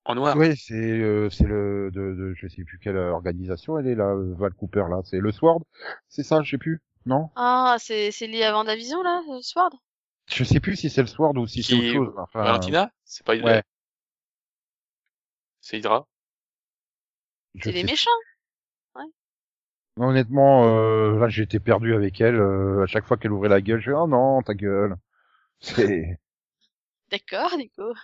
[0.04, 0.36] en noir.
[0.36, 4.10] Oui, c'est euh, c'est le de, de je sais plus quelle organisation elle est là,
[4.12, 5.62] euh, Val Cooper là, c'est le Sword,
[6.08, 7.30] c'est ça, je sais plus, non?
[7.36, 9.70] Ah, c'est c'est lié à Vendavision là, euh, Sword?
[10.28, 12.14] Je sais plus si c'est le Sword ou si c'est autre chose.
[12.18, 13.48] Enfin, Valentina, c'est pas Hydra?
[13.48, 13.62] ouais.
[15.60, 16.08] C'est Hydra?
[17.62, 18.10] C'est les méchants.
[19.98, 22.36] Honnêtement, euh, là j'étais perdu avec elle.
[22.36, 24.96] euh, à chaque fois qu'elle ouvrait la gueule, je fais oh non ta gueule.
[25.60, 26.18] C'est
[27.10, 27.94] D'accord, Nico.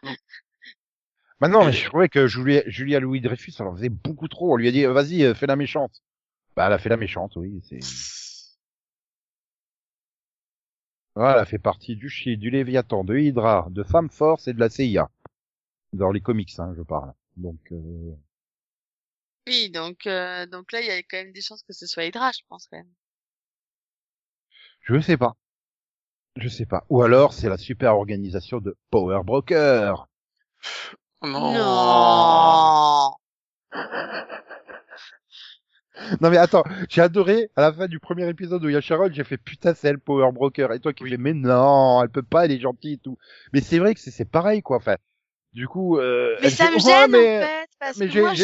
[1.40, 4.52] Bah non, mais je trouvais que Julia, Julia Louis Dreyfus, elle en faisait beaucoup trop.
[4.52, 6.02] On lui a dit, euh, vas-y, euh, fais la méchante.
[6.56, 7.60] Bah, elle a fait la méchante, oui.
[7.64, 7.80] C'est...
[11.14, 14.60] Voilà, elle fait partie du Chi, du Léviathan, de Hydra, de Femme Force et de
[14.60, 15.10] la CIA.
[15.92, 17.12] Dans les comics, hein, je parle.
[17.36, 18.14] Donc, euh...
[19.46, 22.04] Oui, donc euh, donc là il y a quand même des chances que ce soit
[22.06, 22.92] Hydra, je pense quand même.
[24.82, 25.34] je sais pas.
[26.36, 26.84] Je sais pas.
[26.90, 30.08] Ou alors, c'est la super organisation de Power Broker.
[31.22, 31.52] Oh non.
[31.54, 33.16] Non.
[36.20, 38.80] Non mais attends, j'ai adoré à la fin du premier épisode où il y a
[38.80, 41.10] Sharon, j'ai fait putain c'est elle Power Broker et toi qui Oui.
[41.10, 43.18] fais mais non, elle peut pas, elle est gentille et tout.
[43.52, 44.78] Mais c'est vrai que c'est c'est pareil quoi.
[44.78, 44.96] Enfin,
[45.52, 48.34] du coup, euh, Mais ça me Ouais, gêne mais en fait parce mais que voilà,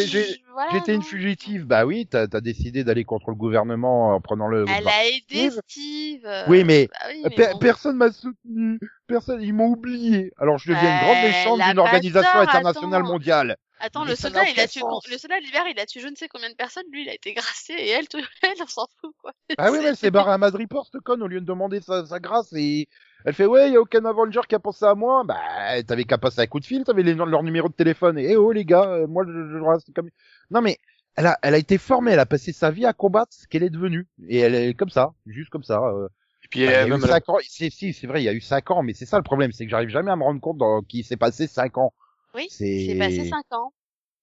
[0.72, 1.64] j'étais une fugitive.
[1.64, 4.66] Bah oui, t'as as décidé d'aller contre le gouvernement en prenant le.
[4.68, 6.26] Elle bah, a aidé Steve.
[6.26, 7.58] Euh, Oui, mais bah oui, mais bon.
[7.58, 10.32] personne m'a soutenu, personne, ils m'ont oublié.
[10.36, 13.12] Alors je deviens une Bah, grande méchante d'une organisation tort, internationale attends.
[13.12, 13.56] mondiale.
[13.80, 16.16] Attends, Mais le soldat, il a tué, le soldat l'hiver, il a tué je ne
[16.16, 16.84] sais combien de personnes.
[16.92, 19.32] Lui, il a été gracié et elle, tout, elle, on s'en fout quoi.
[19.56, 22.06] Ah oui, mais elle s'est barrée à Madripoor, cette conne, au lieu de demander sa,
[22.06, 22.88] sa grâce, et
[23.24, 25.24] elle fait, ouais, y a aucun Avenger qui a pensé à moi.
[25.24, 28.30] Bah, t'avais qu'à passer un coup de fil, t'avais les, leur numéro de téléphone, et
[28.32, 30.10] eh oh, les gars, euh, moi, je, je reste comme...
[30.50, 30.78] Non, mais,
[31.16, 33.62] elle a, elle a été formée, elle a passé sa vie à combattre ce qu'elle
[33.64, 34.06] est devenue.
[34.28, 35.80] Et elle est comme ça, juste comme ça.
[35.80, 36.08] euh.
[36.44, 38.22] Et puis, Bah, il y a eu même, la- cinq ans, c'est, si, c'est vrai,
[38.22, 40.10] il y a eu cinq ans, mais c'est ça le problème, c'est que j'arrive jamais
[40.10, 41.92] à me rendre compte dans, qu'il s'est passé cinq ans.
[42.34, 43.72] Oui, C'est- c'est passé cinq ans.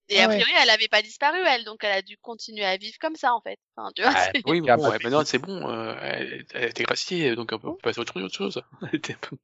[0.10, 0.36] Et Ah a ouais.
[0.36, 3.34] priori, elle avait pas disparu, elle, donc elle a dû continuer à vivre comme ça,
[3.34, 3.58] en fait.
[3.76, 6.46] Enfin, tu vois, Ah, oui, Il y a bon, de maintenant c'est bon, euh, elle,
[6.54, 8.62] elle a été graciée, donc on peut passer à autre autre chose.
[8.92, 9.38] Elle était un peu-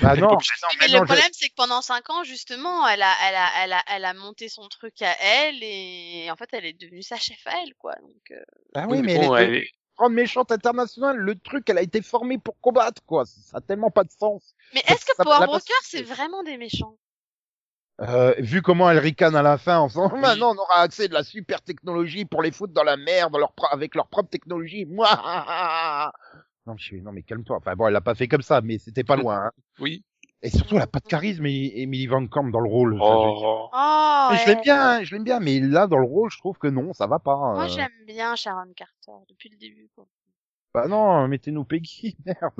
[0.00, 0.38] Bah non,
[0.80, 3.82] mais le problème, c'est que pendant cinq ans, justement, elle a, elle a, elle a,
[3.88, 7.46] elle a monté son truc à elle et en fait, elle est devenue sa chef
[7.46, 7.94] à elle, quoi.
[8.00, 8.42] Donc, euh,
[8.74, 11.82] Bah Oui, mais mais bon, elle est elle grande méchante internationale, le truc, elle a
[11.82, 13.24] été formée pour combattre, quoi.
[13.26, 14.54] Ça a tellement pas de sens.
[14.74, 16.98] Mais est-ce que Power Broker, c'est vraiment des méchants?
[18.02, 20.20] Euh, vu comment elle ricane à la fin en disant Oui.
[20.20, 23.34] maintenant on aura accès à de la super technologie pour les foutre dans la merde
[23.38, 24.84] leur pro- avec leur propre technologie.
[24.90, 25.08] Moi,
[26.66, 27.56] non, je suis, non mais calme-toi.
[27.56, 29.46] Enfin bon, elle l'a pas fait comme ça, mais c'était pas loin.
[29.46, 29.50] hein.
[29.78, 30.04] Oui.
[30.42, 32.98] Et surtout, elle a pas de charisme, Emily Emily Van Camp dans le rôle.
[33.00, 33.70] Oh.
[33.72, 36.58] Oh, je l'aime bien, hein, je l'aime bien, mais là dans le rôle, je trouve
[36.58, 37.34] que non, ça va pas.
[37.34, 37.68] Moi, euh.
[37.68, 40.04] j'aime bien Sharon Carter depuis le début, quoi.
[40.74, 42.52] Bah non, mettez-nous Peggy, merde.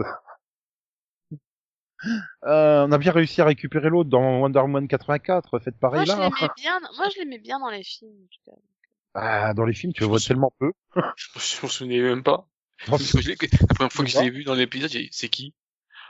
[2.45, 6.05] Euh, on a bien réussi à récupérer l'autre dans Wonder Woman 84, faites Moi, pareil
[6.05, 6.21] je là.
[6.21, 8.57] l'aimais bien, moi, je l'aimais bien dans les films, en tout cas.
[9.15, 10.73] Ah, dans les films, tu le vois tellement peu.
[11.17, 12.49] Je je m'en souvenais même pas.
[12.87, 15.29] Parce que je la première fois que je l'ai vu dans l'épisode, j'ai dit, c'est
[15.29, 15.55] qui?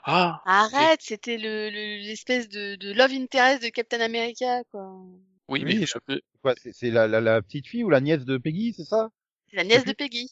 [0.05, 4.90] Ah Arrête, c'était le, le- l'espèce de, de love interest de Captain America, quoi.
[5.49, 6.20] Oui, Oui, mais je peux...
[6.42, 9.11] Quoi, c'est c'est la, la, la petite fille ou la nièce de Peggy, c'est ça?
[9.51, 10.31] C'est la nièce de Peggy.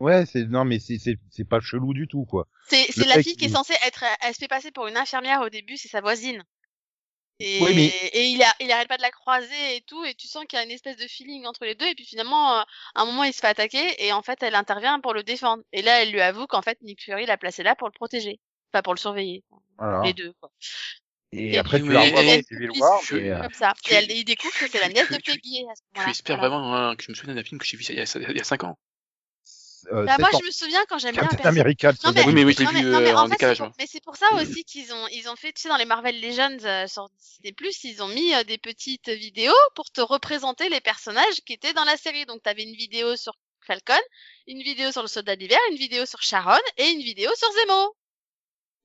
[0.00, 2.48] Ouais, c'est non mais c'est c'est c'est pas chelou du tout quoi.
[2.68, 5.42] C'est, c'est la fille qui est censée être, elle se fait passer pour une infirmière
[5.42, 6.42] au début, c'est sa voisine.
[7.42, 10.14] Et, Oui, mais- et il, a, il arrête pas de la croiser et tout, et
[10.14, 12.58] tu sens qu'il y a une espèce de feeling entre les deux, et puis finalement,
[12.58, 12.62] euh,
[12.94, 15.62] à un moment, il se fait attaquer, et en fait, elle intervient pour le défendre.
[15.72, 18.40] Et là, elle lui avoue qu'en fait, Nick Fury l'a placé là pour le protéger.
[18.72, 19.42] Pas pour le surveiller.
[19.78, 20.02] Voilà.
[20.04, 20.50] Les deux, quoi.
[21.32, 23.72] Et, Et après, tu la revois dans Civil War, euh, Comme ça.
[23.82, 26.10] Tu- Et elle, il découvre que c'est la nièce de Peggy à ce Tu moment-là.
[26.10, 26.48] espères Voilà.
[26.50, 28.36] vraiment hein, que je me souviens d'un film que j'ai vu il y a, il
[28.36, 28.78] y a 5 ans.
[29.92, 31.60] Euh, Bah, moi, je me souviens quand j'aime bien un Captain personnage.
[31.60, 33.56] America, Non, mais, Oui, mais oui, je l'ai vu, mais euh, en en fait, décalage,
[33.56, 33.76] c'est pour- moi.
[33.78, 36.20] mais c'est pour ça aussi qu'ils ont, ils ont fait, tu sais, dans les Marvel
[36.20, 40.80] Legends euh, sur Disney+, ils ont mis euh, des petites vidéos pour te représenter les
[40.80, 42.26] personnages qui étaient dans la série.
[42.26, 43.34] Donc, t'avais une vidéo sur
[43.66, 43.94] Falcon,
[44.46, 47.94] une vidéo sur le Soldat d'hiver, une vidéo sur Sharon et une vidéo sur Zemo.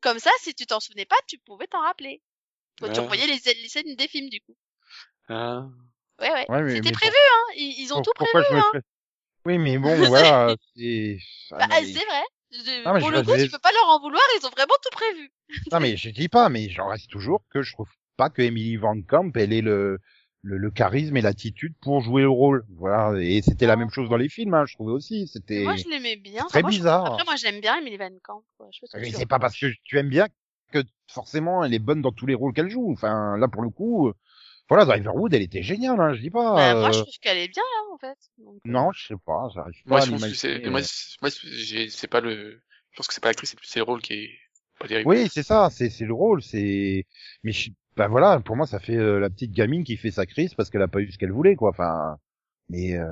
[0.02, 2.22] Comme ça, si tu t'en souvenais pas, tu pouvais t'en rappeler.
[2.80, 3.04] Quand tu Ah.
[3.04, 4.56] revoyais les, les scènes des films, du coup.
[5.30, 5.64] Ah.
[6.20, 6.46] Ouais, ouais.
[6.50, 7.54] Ouais, C'était prévu, hein.
[7.56, 8.82] Ils, ils ont Pour- tout pourquoi prévu, je me hein.
[9.46, 11.18] Oui, mais bon, voilà, c'est...
[11.52, 12.24] Ah, Bah, mais- vrai.
[12.52, 14.76] Je- Ah, pour je le coup, tu peux pas leur en vouloir, ils ont vraiment
[14.82, 15.30] tout prévu.
[15.72, 18.78] Non, mais je dis pas, mais j'en reste toujours que je trouve pas que Emily
[18.78, 20.00] Van Camp, elle ait le,
[20.42, 22.64] le, le charisme et l'attitude pour jouer le rôle.
[22.78, 23.20] Voilà.
[23.22, 25.28] Et c'était la même chose dans les films, hein, je trouvais aussi.
[25.28, 26.46] C'était, Moi, je l'aimais bien.
[26.46, 27.06] très moi, je- bizarre.
[27.08, 28.44] Après, moi, j'aime bien Emily Van Camp.
[28.58, 28.68] quoi.
[28.72, 30.28] Je tu c'est pas parce que tu aimes bien
[30.72, 30.80] que
[31.12, 32.90] forcément elle est bonne dans tous les rôles qu'elle joue.
[32.94, 34.14] Enfin, là, pour le coup,
[34.70, 36.50] voilà, Driverwood, elle était géniale, hein, je dis pas.
[36.54, 38.18] Bah, moi, je euh, trouve qu'elle est bien, là, en fait.
[38.38, 40.70] Donc, euh, Non, je sais pas, j'arrive pas Moi, à je pense que c'est, l'imaginer,
[40.70, 40.84] moi, euh.
[40.84, 41.30] c'est- moi,
[42.10, 44.40] pas le, je pense que c'est pas l'actrice, c'est plus le rôle qui est
[44.80, 45.10] pas terrible.
[45.10, 47.06] Oui, c'est ça, c'est c'est le rôle, c'est.
[47.44, 47.70] Mais je...
[47.96, 50.70] bah voilà, pour moi, ça fait euh, la petite gamine qui fait sa crise parce
[50.70, 51.70] qu'elle a pas eu ce qu'elle voulait, quoi.
[51.70, 52.18] Enfin,
[52.70, 53.08] mais euh,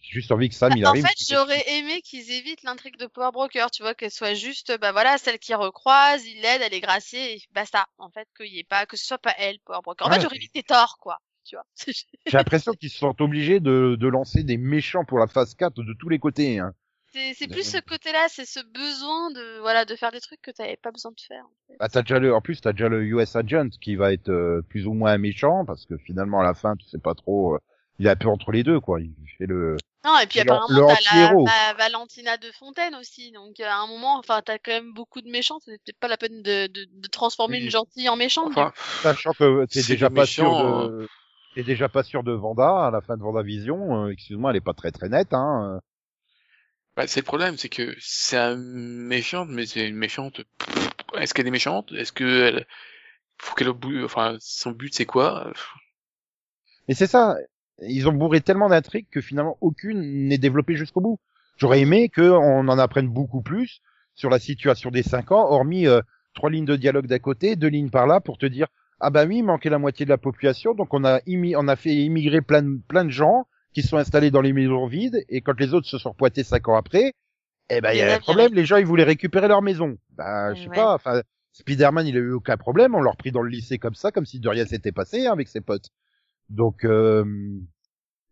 [0.00, 1.04] j'ai juste envie que Sam il Bah, en arrive.
[1.08, 4.76] fait, qu'il- j'aurais aimé qu'ils évitent l'intrigue de Power Broker, tu vois, qu'elle soit juste,
[4.78, 7.86] bah voilà, celle qui recroise, il l'aide, elle est graciée, et basta.
[7.98, 10.06] En fait, qu'il y ait pas, que ce soit pas elle, Power Broker.
[10.06, 11.18] En Ouais, fait, j'aurais évité tort, quoi.
[11.44, 11.66] Tu vois.
[12.26, 15.82] J'ai l'impression qu'ils se sont obligés de, de lancer des méchants pour la phase 4
[15.82, 16.58] de tous les côtés.
[16.60, 16.74] Hein.
[17.12, 20.50] C'est c'est plus ce côté-là, c'est ce besoin de, voilà, de faire des trucs que
[20.50, 21.44] t'avais pas besoin de faire.
[21.44, 21.76] en fait.
[21.80, 24.62] Bah, t'as déjà le, en plus, t'as déjà le US Agent qui va être euh,
[24.68, 27.54] plus ou moins méchant parce que finalement à la fin, tu sais pas trop.
[27.54, 27.58] euh,
[27.98, 29.00] il est un peu entre les deux, quoi.
[29.00, 29.76] Il fait le.
[30.04, 31.32] Non, et puis le- apparemment, le t'as la.
[31.34, 33.32] Va- Valentina de Fontaine aussi.
[33.32, 35.58] Donc, à un moment, enfin, t'as quand même beaucoup de méchants.
[35.64, 37.64] C'est peut-être pas la peine de, de, de transformer Oui.
[37.64, 38.48] une gentille en méchante.
[38.50, 40.50] Enfin, Sachant que t'es C'est déjà pas sûr
[40.88, 41.08] de.
[41.54, 44.04] T'es déjà pas sûr de Vanda à la fin de Vendavision.
[44.04, 45.80] Euh, Excuse-moi, elle est pas très très nette, hein.
[46.96, 50.40] bah, c'est le problème, c'est que c'est un méchante, mais c'est une méchante.
[51.14, 51.90] Est-ce qu'elle est méchante?
[51.92, 52.66] Est-ce que elle,
[53.38, 55.50] faut qu'elle au bout, enfin, son but c'est quoi?
[56.86, 57.34] Mais c'est ça.
[57.86, 61.20] Ils ont bourré tellement d'intrigues que finalement aucune n'est développée jusqu'au bout.
[61.56, 63.80] J'aurais aimé qu'on en apprenne beaucoup plus
[64.14, 66.00] sur la situation des cinq ans, hormis euh,
[66.34, 68.66] trois lignes de dialogue d'à côté, deux lignes par là, pour te dire
[69.00, 71.20] ah bah oui, il manquait la moitié de la population, donc on a
[71.56, 74.52] on a fait immigrer plein de, plein de gens qui se sont installés dans les
[74.52, 77.12] maisons vides, et quand les autres se sont pointés cinq ans après,
[77.70, 79.98] eh ben il y a un problème, les gens ils voulaient récupérer leur maison.
[80.16, 80.74] Bah je sais Ouais.
[80.74, 83.94] pas, enfin Spider-Man il a eu aucun problème, on l'a repris dans le lycée comme
[83.94, 85.90] ça, comme si de rien s'était passé hein, avec ses potes.
[86.48, 87.24] Donc, euh,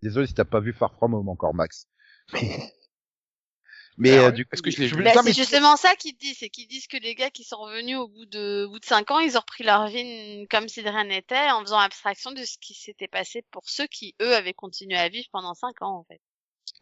[0.02, 1.86] désolé si t'as pas vu Far From Home encore, Max.
[2.32, 2.40] Mais,
[3.98, 6.16] mais Alors, euh, du coup, est-ce que je l'ai vu Bah, c'est justement ça qu'ils
[6.16, 8.80] disent, c'est qu'ils disent que les gars qui sont revenus au bout de, au bout
[8.80, 11.78] de cinq ans, ils ont repris leur vie comme si de rien n'était, en faisant
[11.78, 15.54] abstraction de ce qui s'était passé pour ceux qui, eux, avaient continué à vivre pendant
[15.54, 16.20] cinq ans, en fait.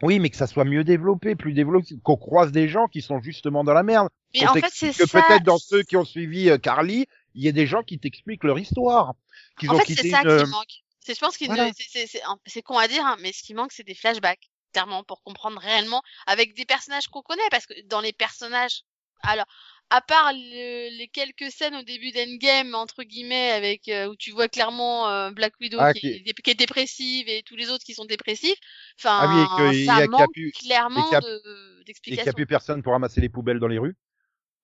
[0.03, 3.21] Oui, mais que ça soit mieux développé, plus développé, qu'on croise des gens qui sont
[3.21, 4.09] justement dans la merde.
[4.35, 5.23] Mais en fait, c'est que ça.
[5.23, 8.45] peut-être dans ceux qui ont suivi euh, Carly, il y a des gens qui t'expliquent
[8.45, 9.15] leur histoire.
[9.59, 10.29] Qu'ils En ont fait, quitté c'est ça une...
[10.29, 10.84] euh, qui manque.
[11.05, 11.71] C'est, je pense qu'il Voilà.
[11.77, 13.95] c'est, c'est, c'est, un- c'est con à dire, hein, mais ce qui manque, c'est des
[13.95, 18.83] flashbacks, clairement, pour comprendre réellement, avec des personnages qu'on connaît, parce que dans les personnages,
[19.23, 19.45] alors,
[19.91, 24.31] à part le- les quelques scènes au début d'Endgame, entre guillemets, avec, euh, où tu
[24.33, 27.55] vois clairement euh, Black Widow Ah, qui, qui- est, dé- qui est dépressive et tous
[27.57, 28.59] les autres qui sont dépressifs,
[28.99, 31.05] enfin, Ah oui, et que- il y a- ça y a manque plus- clairement et
[31.05, 32.31] qu'il y a- de, et qu'il n'y d'explications.
[32.31, 33.95] a plus personne pour ramasser les poubelles dans les rues.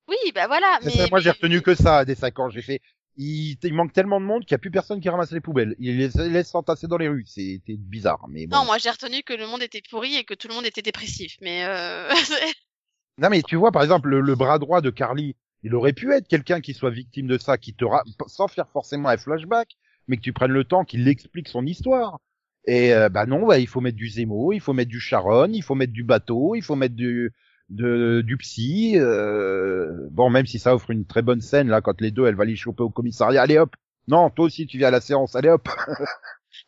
[0.08, 2.48] Oui, bah voilà, mais, ça, moi, j'ai mais- retenu que ça des 5 ans.
[2.50, 2.80] J'ai fait,
[3.16, 5.74] il, il manque tellement de monde qu'il n'y a plus personne qui ramasse les poubelles.
[5.78, 7.24] Il les laisse s'entasser dans les rues.
[7.26, 8.56] C'était bizarre, mais bon.
[8.56, 10.82] Non, moi j'ai retenu que le monde était pourri et que tout le monde était
[10.82, 12.08] dépressif, mais euh...
[13.18, 16.12] Non, mais tu vois, par exemple, le, le bras droit de Carly, il aurait pu
[16.12, 19.76] être quelqu'un qui soit victime de ça, qui te ra- sans faire forcément un flashback,
[20.08, 22.18] mais que tu prennes le temps qu'il explique son histoire.
[22.66, 25.50] Et euh, bah non, bah, il faut mettre du Zemo, il faut mettre du Sharon,
[25.52, 27.32] il faut mettre du bateau, il faut mettre du
[27.70, 28.94] de, du psy.
[28.96, 32.34] euh, bon, même si ça offre une très bonne scène là, quand les deux, elle
[32.34, 33.42] va les choper au commissariat.
[33.42, 33.74] Allez hop.
[34.08, 35.34] Non, toi aussi tu viens à la séance.
[35.36, 35.68] Allez hop.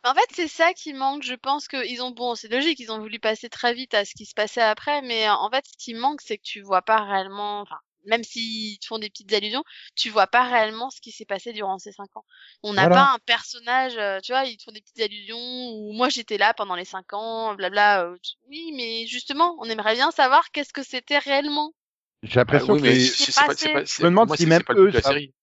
[0.05, 1.23] En fait, c'est ça qui manque.
[1.23, 4.05] Je pense que ils ont bon, c'est logique, ils ont voulu passer très vite à
[4.05, 6.81] ce qui se passait après, mais en fait, ce qui manque, c'est que tu vois
[6.81, 9.63] pas réellement, enfin, même s'ils te font des petites allusions,
[9.95, 12.25] tu vois pas réellement ce qui s'est passé durant ces cinq ans.
[12.63, 12.95] On n'a Voilà.
[12.95, 16.37] pas un personnage, euh, tu vois, ils te font des petites allusions où moi j'étais
[16.37, 18.03] là pendant les cinq ans, blabla.
[18.05, 18.17] euh,
[18.49, 21.73] oui, mais justement, on aimerait bien savoir qu'est-ce que c'était réellement.
[22.23, 24.63] J'ai l'impression Ah oui, mais que c'est pas, pas, c'est- me demande moi, si même
[24.75, 25.33] eux la série.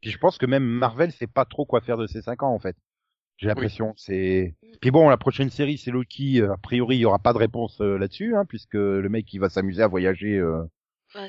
[0.00, 2.54] Puis je pense que même Marvel sait pas trop quoi faire de ces 5 ans
[2.54, 2.76] en fait.
[3.38, 4.66] J'ai l'impression c'est Mm.
[4.80, 7.38] puis bon la prochaine série c'est Loki euh, a priori il y aura pas de
[7.38, 10.62] réponse euh, là-dessus hein, puisque le mec il va s'amuser à voyager euh,
[11.14, 11.26] Bah,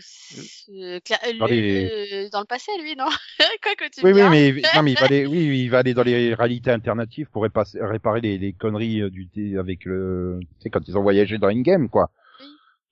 [1.05, 1.89] clair- Dans lui, les-
[2.25, 3.05] euh, dans le passé, lui, non?
[3.63, 5.93] Quoi que tu Oui, oui, mais non, mais il va aller, oui, il va aller
[5.93, 10.47] dans les réalités alternatives pour répa- réparer les, les conneries euh, du avec le, tu
[10.63, 12.11] sais, quand ils ont voyagé dans Endgame, quoi.
[12.41, 12.45] Oui.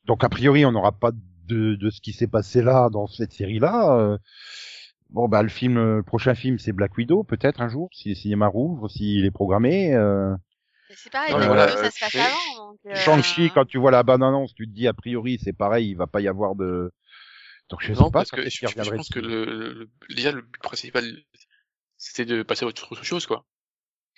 [0.05, 1.11] Donc a priori, on n'aura pas
[1.47, 3.97] de, de ce qui s'est passé là dans cette série-là.
[3.99, 4.17] euh.
[5.09, 8.09] Bon, bah le film, euh, le prochain film, c'est Black Widow, peut-être un jour, si
[8.09, 9.93] les cinémas rouvrent, s'il est programmé.
[9.93, 10.35] Euh...
[10.89, 12.55] Mais C'est pareil, Non, voilà, ça se passe avant.
[12.55, 15.53] Donc, euh, Shang-Chi, quand tu vois la bonne annonce, tu te dis a priori, c'est
[15.53, 16.91] pareil, il va pas y avoir de.
[17.69, 20.41] Donc je sais non, pas parce que je, je pense que le, le- déjà le
[20.41, 21.17] but principal,
[21.97, 23.45] c'était de passer à autre, chose, quoi.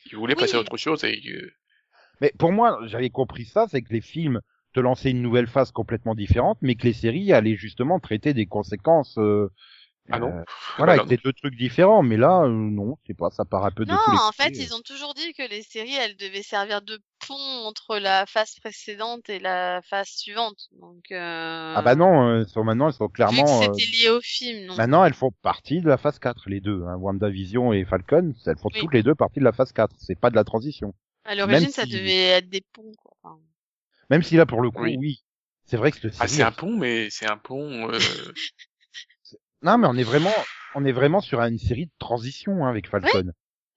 [0.06, 0.62] Ils voulaient passer à Oui.
[0.62, 1.22] autre chose et
[2.22, 4.42] Mais pour moi, j'avais compris ça, c'est que les films
[4.74, 8.46] te lançaient une nouvelle phase complètement différente, mais que les séries allaient justement traiter des
[8.46, 9.18] conséquences.
[9.18, 9.50] euh,
[10.12, 10.28] Ah non.
[10.38, 10.44] euh,
[10.78, 12.02] voilà, avec des deux trucs différents.
[12.04, 14.18] Mais là, euh, non, je sais pas, ça part un peu de Non, tous les
[14.18, 17.98] en fait, ils ont toujours dit que les séries, elles devaient servir de pont entre
[17.98, 20.58] la phase précédente et la phase suivante.
[20.80, 21.74] Donc, euh...
[21.76, 23.62] Ah bah non, euh, sont maintenant, elles sont clairement.
[23.62, 24.76] euh, c'était lié au film, non.
[24.76, 26.84] Maintenant, elles font partie de la phase 4, les deux.
[26.88, 28.80] Hein, WandaVision et Falcon, elles font Oui.
[28.80, 29.94] toutes les deux partie de la phase 4.
[29.98, 30.94] C'est pas de la transition.
[31.26, 33.12] À l'origine, ça si- devait être des ponts, quoi.
[33.22, 33.40] Enfin,
[34.10, 34.96] Même si là, pour le coup, oui.
[34.98, 35.24] Oui.
[35.66, 37.92] C'est vrai que le ah, c'est un pont, mais c'est un pont.
[37.92, 38.00] Euh...
[39.62, 40.34] Non, mais on est vraiment,
[40.76, 43.32] on est vraiment sur une série de transition hein, avec Falcon.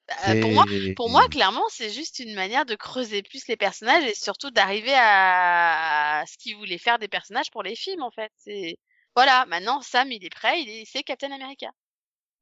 [0.09, 3.57] bah, pour moi, C'est- pour moi, clairement, c'est juste une manière de creuser plus les
[3.57, 8.11] personnages et surtout d'arriver à ce qu'ils voulaient faire des personnages pour les films, en
[8.11, 8.33] fait.
[8.37, 8.79] C'est
[9.17, 9.47] voilà.
[9.47, 11.71] Maintenant, Sam, il est prêt, il est, c'est Captain America.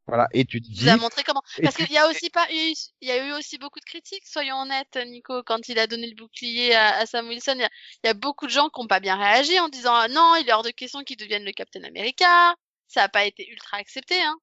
[0.07, 0.29] Voilà.
[0.33, 1.43] Et tu te Il dis, nous a montré comment.
[1.63, 4.27] Parce qu'il y a aussi pas eu, il y a eu aussi beaucoup de critiques,
[4.27, 7.65] soyons honnêtes, Nico, quand il a donné le bouclier à, à Sam Wilson, il y,
[7.65, 7.71] a,
[8.05, 10.37] il y a beaucoup de gens qui ont pas bien réagi en disant ah non,
[10.37, 12.55] il est hors de question qu'il devienne le Captain America.
[12.91, 14.37] Ça a pas été ultra accepté, hein.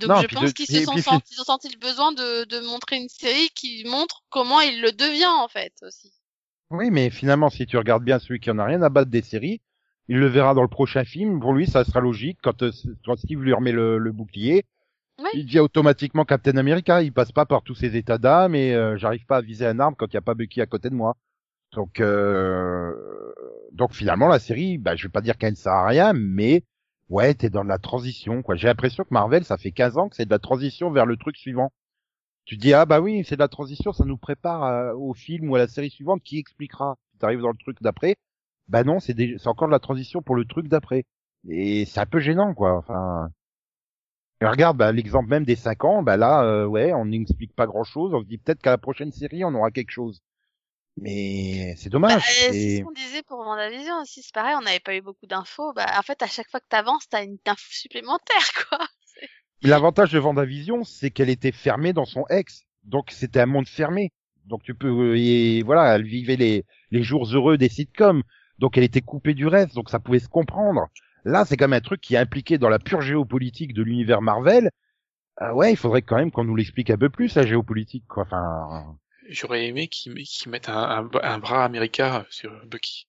[0.00, 2.60] Donc Non, je pense qu'ils se sont sentis, ils ont senti le besoin de, de
[2.60, 6.12] montrer une série qui montre comment il le devient en fait aussi.
[6.70, 9.22] Oui, mais finalement, si tu regardes bien celui qui en a rien à battre des
[9.22, 9.60] séries,
[10.08, 11.40] il le verra dans le prochain film.
[11.40, 12.38] Pour lui, ça sera logique.
[12.42, 12.72] Quand, euh,
[13.04, 14.64] quand Steve lui remet le, le bouclier,
[15.20, 15.30] Oui.
[15.34, 17.02] il devient automatiquement Captain America.
[17.02, 19.78] Il passe pas par tous ses états d'âme et euh, j'arrive pas à viser un
[19.80, 21.16] arbre quand il y a pas Bucky à côté de moi.
[21.72, 22.92] Donc, euh,
[23.72, 26.64] donc finalement, la série, bah, je vais pas dire qu'elle ne sert à rien, mais
[27.08, 28.42] ouais, t'es dans la transition.
[28.42, 28.56] quoi.
[28.56, 31.16] J'ai l'impression que Marvel, ça fait 15 ans que c'est de la transition vers le
[31.16, 31.72] truc suivant.
[32.44, 35.50] Tu dis ah bah oui c'est de la transition, ça nous prépare euh, au film
[35.50, 36.96] ou à la série suivante qui expliquera.
[37.18, 38.16] Tu arrives dans le truc d'après,
[38.68, 39.14] bah non c'est
[39.46, 41.04] encore de la transition pour le truc d'après.
[41.48, 42.76] Et c'est un peu gênant quoi.
[42.76, 43.30] Enfin,
[44.42, 47.84] regarde bah, l'exemple même des 5 ans, bah là euh, ouais on n'explique pas grand
[47.84, 50.20] chose, on se dit peut-être qu'à la prochaine série on aura quelque chose.
[50.96, 52.46] Mais c'est Bah, dommage.
[52.48, 55.26] euh, c'est ce qu'on disait pour WandaVision aussi, c'est pareil, on n'avait pas eu beaucoup
[55.26, 55.72] d'infos.
[55.74, 58.78] Bah, en fait, à chaque fois que t'avances, t'as une info supplémentaire, quoi.
[59.62, 62.62] L'avantage de Vendavision, c'est qu'elle était fermée dans son ex.
[62.84, 64.12] Donc c'était un monde fermé.
[64.44, 68.22] Donc tu peux et voilà, elle vivait les les jours heureux des sitcoms.
[68.58, 70.88] Donc elle était coupée du reste, donc ça pouvait se comprendre.
[71.24, 74.20] Là, c'est quand même un truc qui est impliqué dans la pure géopolitique de l'univers
[74.20, 74.70] Marvel.
[75.36, 78.24] Ah ouais, il faudrait quand même qu'on nous l'explique un peu plus la géopolitique quoi.
[78.24, 78.96] Enfin,
[79.28, 80.14] J'aurais aimé qu'ils
[80.50, 83.06] mettent un, un, un bras américain sur Bucky.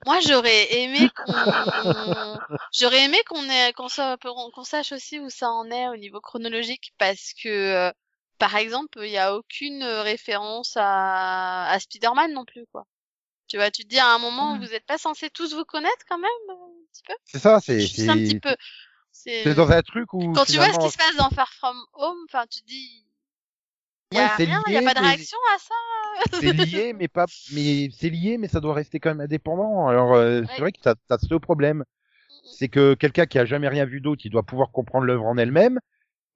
[0.06, 2.40] Moi, j'aurais aimé qu'on,
[2.72, 6.20] j'aurais aimé qu'on ait, qu'on soit, qu'on sache aussi où ça en est au niveau
[6.20, 7.92] chronologique, parce que, euh,
[8.38, 12.87] par exemple, il y a aucune référence à, à Spider-Man non plus, quoi.
[13.48, 14.61] Tu vois, tu te dis à un moment, Ouais.
[14.61, 17.14] vous n'êtes pas censés tous vous connaître quand même, euh, un petit peu?
[17.24, 18.56] c'est ça, c'est Juste un petit c'est peu.
[19.20, 21.76] C'est, dans un truc où quand tu vois ce qui se passe dans Far From
[21.94, 23.04] Home, enfin, tu te dis,
[24.12, 26.40] il y a rien, il y a pas de mais- réaction à ça.
[26.40, 29.88] c'est lié, mais pas, mais c'est lié, mais ça doit rester quand même indépendant.
[29.88, 30.46] Alors euh, Ouais.
[30.54, 31.85] c'est vrai que t'as as ce problème,
[32.44, 35.37] c'est que quelqu'un qui a jamais rien vu d'autre, il doit pouvoir comprendre l'œuvre en
[35.37, 35.81] elle-même,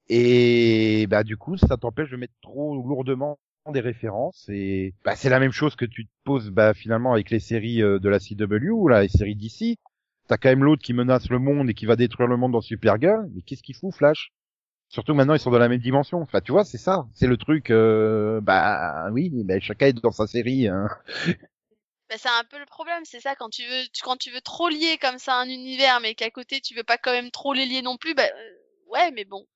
[0.09, 4.49] et bah du coup ça t'empêche de mettre trop lourdement des références.
[4.49, 7.81] Et bah c'est la même chose que tu te poses bah finalement avec les séries
[7.81, 9.79] euh, de la CW ou là, les séries d'ici.
[10.33, 12.63] T'as quand même l'autre qui menace le monde et qui va détruire le monde dans
[12.63, 14.33] Supergirl, mais qu'est-ce qu'il fout Flash?
[14.89, 16.23] Surtout maintenant, ils sont dans la même dimension.
[16.23, 17.07] Enfin, tu vois, c'est ça.
[17.13, 17.69] C'est le truc.
[17.69, 20.69] euh, bah oui, bah, chacun est dans sa série.
[20.69, 20.89] Hein.
[22.09, 24.41] Bah, c'est un peu le problème, c'est ça quand tu veux tu, quand tu veux
[24.41, 27.53] trop lier comme ça un univers mais qu'à côté tu veux pas quand même trop
[27.53, 29.47] les lier non plus bah euh, ouais mais bon.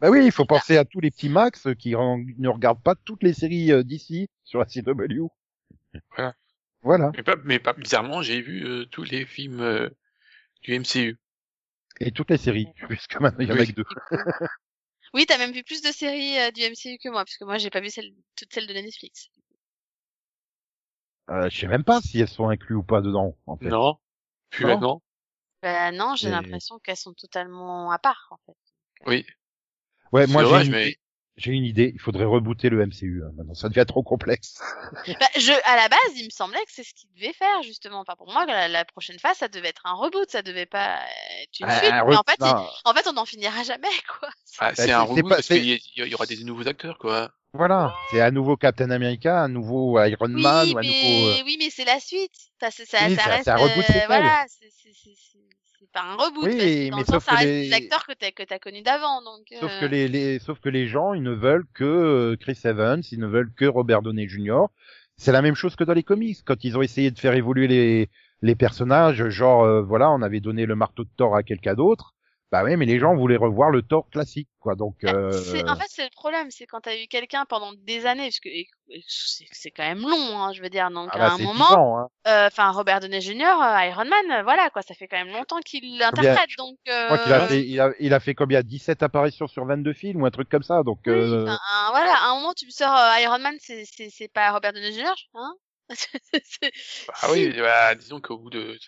[0.00, 3.22] Bah oui, il faut penser à tous les petits Max qui ne regardent pas toutes
[3.22, 5.28] les séries euh, d'ici sur la CW.
[6.14, 6.34] Voilà.
[6.82, 7.10] Voilà.
[7.16, 9.88] Mais pas, mais pas bizarrement, j'ai vu euh, tous les films euh,
[10.62, 11.18] du MCU.
[12.00, 13.66] Et toutes les séries, puisque maintenant il y en a Oui.
[13.68, 13.84] que deux.
[15.14, 17.58] Oui, t'as même vu plus de séries euh, du MCU que moi parce que moi
[17.58, 19.30] j'ai pas vu celle toutes celles de Netflix.
[21.30, 23.36] Euh, je sais même pas si elles sont incluses ou pas dedans.
[23.46, 23.68] En fait.
[23.68, 23.98] Non,
[24.50, 24.72] plus Non.
[24.74, 25.02] maintenant.
[25.62, 28.56] Bah non, j'ai Et- l'impression qu'elles sont totalement à part en fait.
[29.06, 29.26] Oui.
[30.12, 30.96] Ouais, moi j'ai une, mais
[31.38, 33.22] J'ai une idée, il faudrait rebooter le MCU.
[33.24, 33.30] hein.
[33.36, 34.60] Maintenant, ça devient trop complexe.
[35.06, 38.00] Bah, je, à la base, il me semblait que c'est ce qu'il devait faire justement.
[38.00, 40.98] Enfin, pour moi, la, la prochaine phase, ça devait être un reboot, ça devait pas
[41.42, 41.90] être une suite.
[41.92, 43.86] Ah, mais en fait, il- en fait, on n'en finira jamais,
[44.20, 44.28] quoi.
[44.58, 46.66] Ah, c'est c'est- un c'est reboot pas- parce qu'il y, il y aura des nouveaux
[46.66, 47.30] acteurs, quoi.
[47.54, 51.28] Voilà, c'est un nouveau Captain America, un nouveau Iron Oui, Man ou un mais nouveau.
[51.30, 52.32] euh, oui, mais c'est la suite.
[52.60, 53.44] Ça, c'est- ça, Oui, ça ça- reste.
[53.44, 54.68] c'est un reboot euh, voilà, c'est
[55.78, 56.44] c'est- pas un reboot.
[56.44, 58.82] Oui, mais sens, sauf ça que reste les- des acteurs que t'as que t'as connus
[58.82, 59.46] d'avant, donc.
[59.60, 62.58] Sauf euh, que les, les, sauf que les gens, ils ne veulent que euh, Chris
[62.64, 64.66] Evans, ils ne veulent que Robert Downey Jr.
[65.16, 67.66] C'est la même chose que dans les comics, quand ils ont essayé de faire évoluer
[67.66, 68.08] les,
[68.42, 72.14] les personnages, genre, euh, voilà, on avait donné le marteau de Thor à quelqu'un d'autre.
[72.50, 74.74] Bah oui, mais les gens voulaient revoir le Thor classique, quoi.
[74.74, 78.06] Donc, Bah, euh, En fait, c'est le problème, c'est quand t'as eu quelqu'un pendant des
[78.06, 78.48] années, parce que
[79.52, 80.90] c'est quand même long, hein, je veux dire.
[80.90, 82.08] Donc ah à bah, un c'est moment, 10 ans, hein.
[82.26, 85.32] euh, enfin Robert Downey Jr., euh, Iron Man, euh, voilà quoi, ça fait quand même
[85.34, 86.78] longtemps qu'il l'interprète, donc.
[86.88, 90.26] Euh, a fait, il a, il a fait combien 17 apparitions sur 22 films ou
[90.26, 90.82] un truc comme ça.
[90.82, 93.84] Donc, oui, euh, un- voilà, à un moment tu me sors euh, Iron Man, c'est
[93.84, 95.54] c'est c'est pas Robert Downey Jr., hein
[95.90, 96.72] C'est-
[97.22, 98.78] Ah oui, bah, disons qu'au bout de,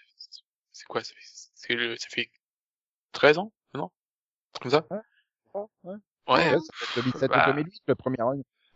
[0.73, 1.21] c'est quoi, ça fait,
[1.55, 2.31] c'est le, ça fait
[3.13, 3.91] 13 ans, non?
[4.61, 4.85] Comme ça?
[4.91, 4.99] ouais,
[5.55, 5.65] ouais.
[5.85, 5.95] Ouais.
[6.29, 7.43] Ouais, ça fait 2007 Bah.
[7.49, 8.17] ou 2008, le premier,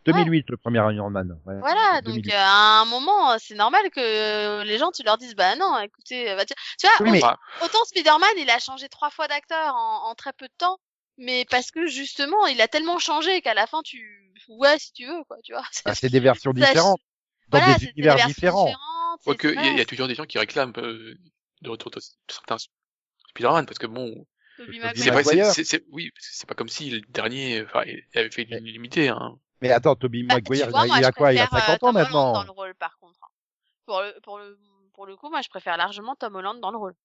[0.05, 1.39] 2008, le premier Iron Man.
[1.45, 2.33] Ouais, Voilà, donc 2008.
[2.33, 5.79] euh, à un moment, c'est normal que euh, les gens, tu leur dises, bah non,
[5.79, 7.21] écoutez, euh, bah, tu tu vois, Oui, mais-
[7.65, 10.79] autant Spider-Man, il a changé trois fois d'acteur en, en très peu de temps,
[11.17, 15.05] mais parce que justement, il a tellement changé qu'à la fin, tu, ouais, si tu
[15.05, 15.63] veux, quoi, tu vois.
[15.85, 16.99] Ah, c'est des versions différentes,
[17.49, 18.75] dans voilà, des c'est univers versions différents.
[19.23, 21.15] quoique, il y, y a toujours des gens qui réclament, euh,
[21.61, 22.57] de retour de certains
[23.35, 24.25] Spider-Man, parce que bon,
[24.57, 28.57] c'est pas, c'est, oui, c'est pas comme si le dernier, enfin, il avait fait une
[28.65, 29.37] limité, hein.
[29.61, 31.65] Mais attends, Toby Bah, Maguire, vois, il moi, a, il a quoi Il a préfère,
[31.65, 32.33] 50 euh, ans Tom Holland maintenant.
[32.33, 33.19] dans le rôle, par contre.
[33.23, 33.27] hein.
[33.85, 34.57] Pour le, pour le,
[34.93, 36.95] pour le coup, moi, je préfère largement Tom Holland dans le rôle.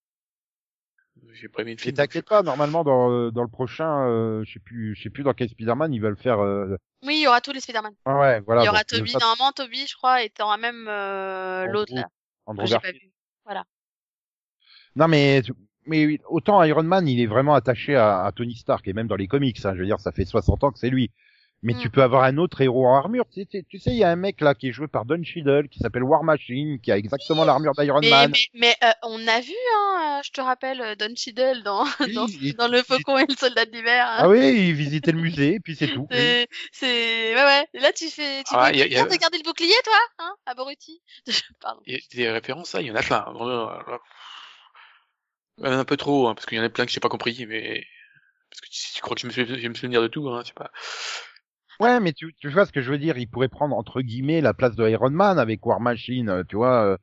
[1.33, 1.95] J'ai pas aimé le film.
[1.95, 5.22] t'inquiète pas, normalement dans, euh, dans le prochain, euh, je sais plus, je sais plus
[5.22, 6.41] dans quel Spider-Man ils veulent faire.
[6.41, 6.76] Euh...
[7.03, 7.95] Oui, il y aura tous les Spider-Man.
[8.07, 8.62] ah ouais, voilà.
[8.62, 12.09] il y aura donc, Toby, pas- normalement, Toby, je crois, et même euh, l'autre, là,
[12.47, 13.12] Andrew que j'ai pas vu.
[14.97, 15.43] Non mais
[15.91, 19.16] mais autant Iron Man, il est vraiment attaché à, à Tony Stark et même dans
[19.16, 21.11] les comics, hein, je veux dire, ça fait 60 ans que c'est lui.
[21.62, 21.78] Mais Mm.
[21.78, 23.26] tu peux avoir un autre héros en armure.
[23.30, 25.22] Tu sais, tu sais, il y a un mec là qui est joué par Don
[25.22, 28.32] Cheadle, qui s'appelle War Machine, qui a exactement l'armure d'Iron Man.
[28.55, 31.84] mais, mais euh, on a vu, hein, euh, je te rappelle, euh, Don Cheadle dans,
[32.01, 34.07] Oui, dans, il- dans Le Faucon et le Soldat d'hiver.
[34.09, 34.20] hein.
[34.20, 34.38] Ah oui,
[34.68, 36.07] il visitait le musée, et puis c'est tout.
[36.11, 37.66] C'est, c'est, ouais, ouais.
[37.74, 39.99] Là, tu fais, tu Ah, fais, y a- y a- de garder le bouclier, toi,
[40.20, 41.03] hein, abruti.
[41.61, 41.82] Pardon.
[41.86, 43.20] Il y a des références, là, il y en a plein.
[43.34, 46.70] Vraiment, euh, Il y en a un peu trop, hein, parce qu'il y en a
[46.70, 47.84] plein que j'ai pas compris, mais,
[48.50, 50.28] parce que si tu crois que je me, suis, je vais me souvenir de tout,
[50.30, 50.70] hein, c'est pas.
[51.80, 54.40] Ouais, mais tu, tu vois ce que je veux dire, il pourrait prendre entre guillemets
[54.42, 56.96] la place de Iron Man avec War Machine, tu vois, euh,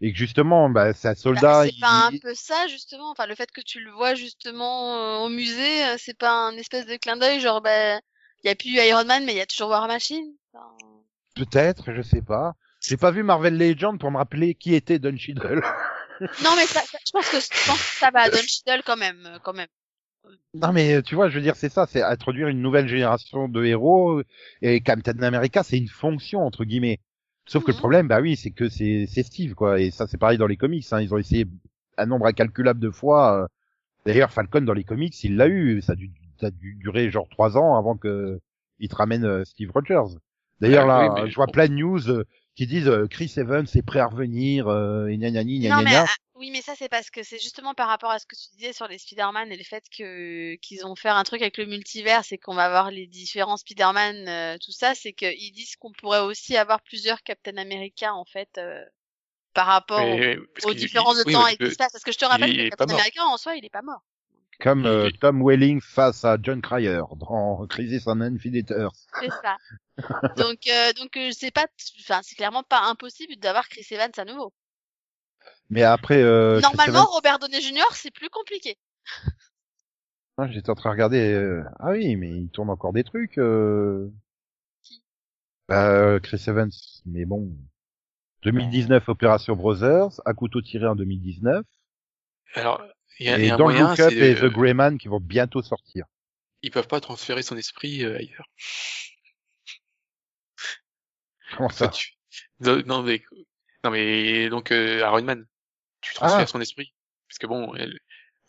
[0.00, 1.40] et que justement, bah, c'est un soldat.
[1.40, 3.10] Bah, c'est il- pas un peu ça, justement.
[3.10, 6.56] Enfin, le fait que tu le vois, justement, euh, au musée, euh, c'est pas un
[6.56, 7.96] espèce de clin d'œil, genre, bah,
[8.42, 10.34] il y a plus Iron Man, mais il y a toujours War Machine.
[10.52, 10.76] Enfin,
[11.36, 12.54] Peut-être, je sais pas.
[12.80, 15.62] J'ai pas vu Marvel Legends pour me rappeler qui était Don Cheadle.
[16.42, 18.82] Non, mais ça, ça- je pense que je pense que ça va à Don Cheadle
[18.84, 19.68] quand même, euh, quand même.
[20.54, 23.64] non mais tu vois, je veux dire, c'est ça, c'est introduire une nouvelle génération de
[23.64, 24.22] héros
[24.62, 27.00] et Captain America, c'est une fonction entre guillemets.
[27.46, 27.80] Sauf que le Mhm.
[27.80, 30.56] problème, bah oui, c'est que c'est c'est Steve quoi, et ça c'est pareil dans les
[30.56, 30.86] comics.
[30.92, 31.46] Hein, ils ont essayé
[31.98, 33.42] un nombre incalculable de fois.
[33.44, 33.46] euh.
[34.06, 35.82] D'ailleurs, Falcon dans les comics, il l'a eu.
[35.82, 36.10] Ça a dû,
[36.40, 38.40] ça a dû durer genre trois ans avant que
[38.80, 40.16] il te ramène euh, Steve Rogers.
[40.60, 42.24] D'ailleurs Ah, là, oui, mais je vois plein de news euh,
[42.56, 45.96] qui disent euh, Chris Evans est prêt à revenir, euh, et gna gna Non, mais
[45.96, 48.48] ah, oui, mais ça c'est parce que c'est justement par rapport à ce que tu
[48.56, 51.66] disais sur les Spider-Man et le fait que qu'ils ont fait un truc avec le
[51.66, 55.92] multivers, c'est qu'on va avoir les différents Spider-Man, euh, tout ça, c'est qu'ils disent qu'on
[55.92, 58.84] pourrait aussi avoir plusieurs Captain America en fait euh,
[59.52, 61.88] par rapport aux- Mais- aux différences de oui, temps et tout ça.
[61.92, 62.94] Parce que je te rappelle que Captain.
[62.94, 64.02] America en soi, il est pas mort.
[64.60, 68.94] Comme euh, Tom Welling face à John Cryer dans Crisis on Infinite Earth.
[69.20, 69.56] C'est ça.
[70.36, 71.66] donc euh, donc euh, c'est pas,
[72.00, 74.52] enfin c'est clairement pas impossible d'avoir Chris Evans à nouveau.
[75.70, 77.82] Mais après, euh, Normalement, Evans- Robert Downey Jr.
[77.92, 78.76] c'est plus compliqué.
[80.36, 81.32] Ah, J'étais en train de regarder.
[81.32, 83.38] euh, Ah oui, mais il tourne encore des trucs.
[83.38, 84.10] Euh...
[84.82, 85.02] Qui?
[85.68, 86.70] Bah, euh, Chris Evans.
[87.06, 87.56] Mais bon.
[88.42, 91.64] 2019, Opération Brothers, à couteau tiré en 2019.
[92.56, 92.82] Alors,
[93.20, 94.52] y a, il y Et a un dans moyen, Look Up c'est, et euh, The
[94.52, 96.04] Greyman qui vont bientôt sortir.
[96.62, 98.46] ils peuvent pas transférer son esprit euh, ailleurs.
[101.56, 101.88] Comment ça?
[101.88, 102.14] Tu-
[102.60, 103.22] Non, non, mais,
[103.84, 105.46] non, mais, donc, euh, Iron Man,
[106.00, 106.46] tu transfères Ah.
[106.46, 106.94] son esprit.
[107.28, 107.98] Parce que bon, elle,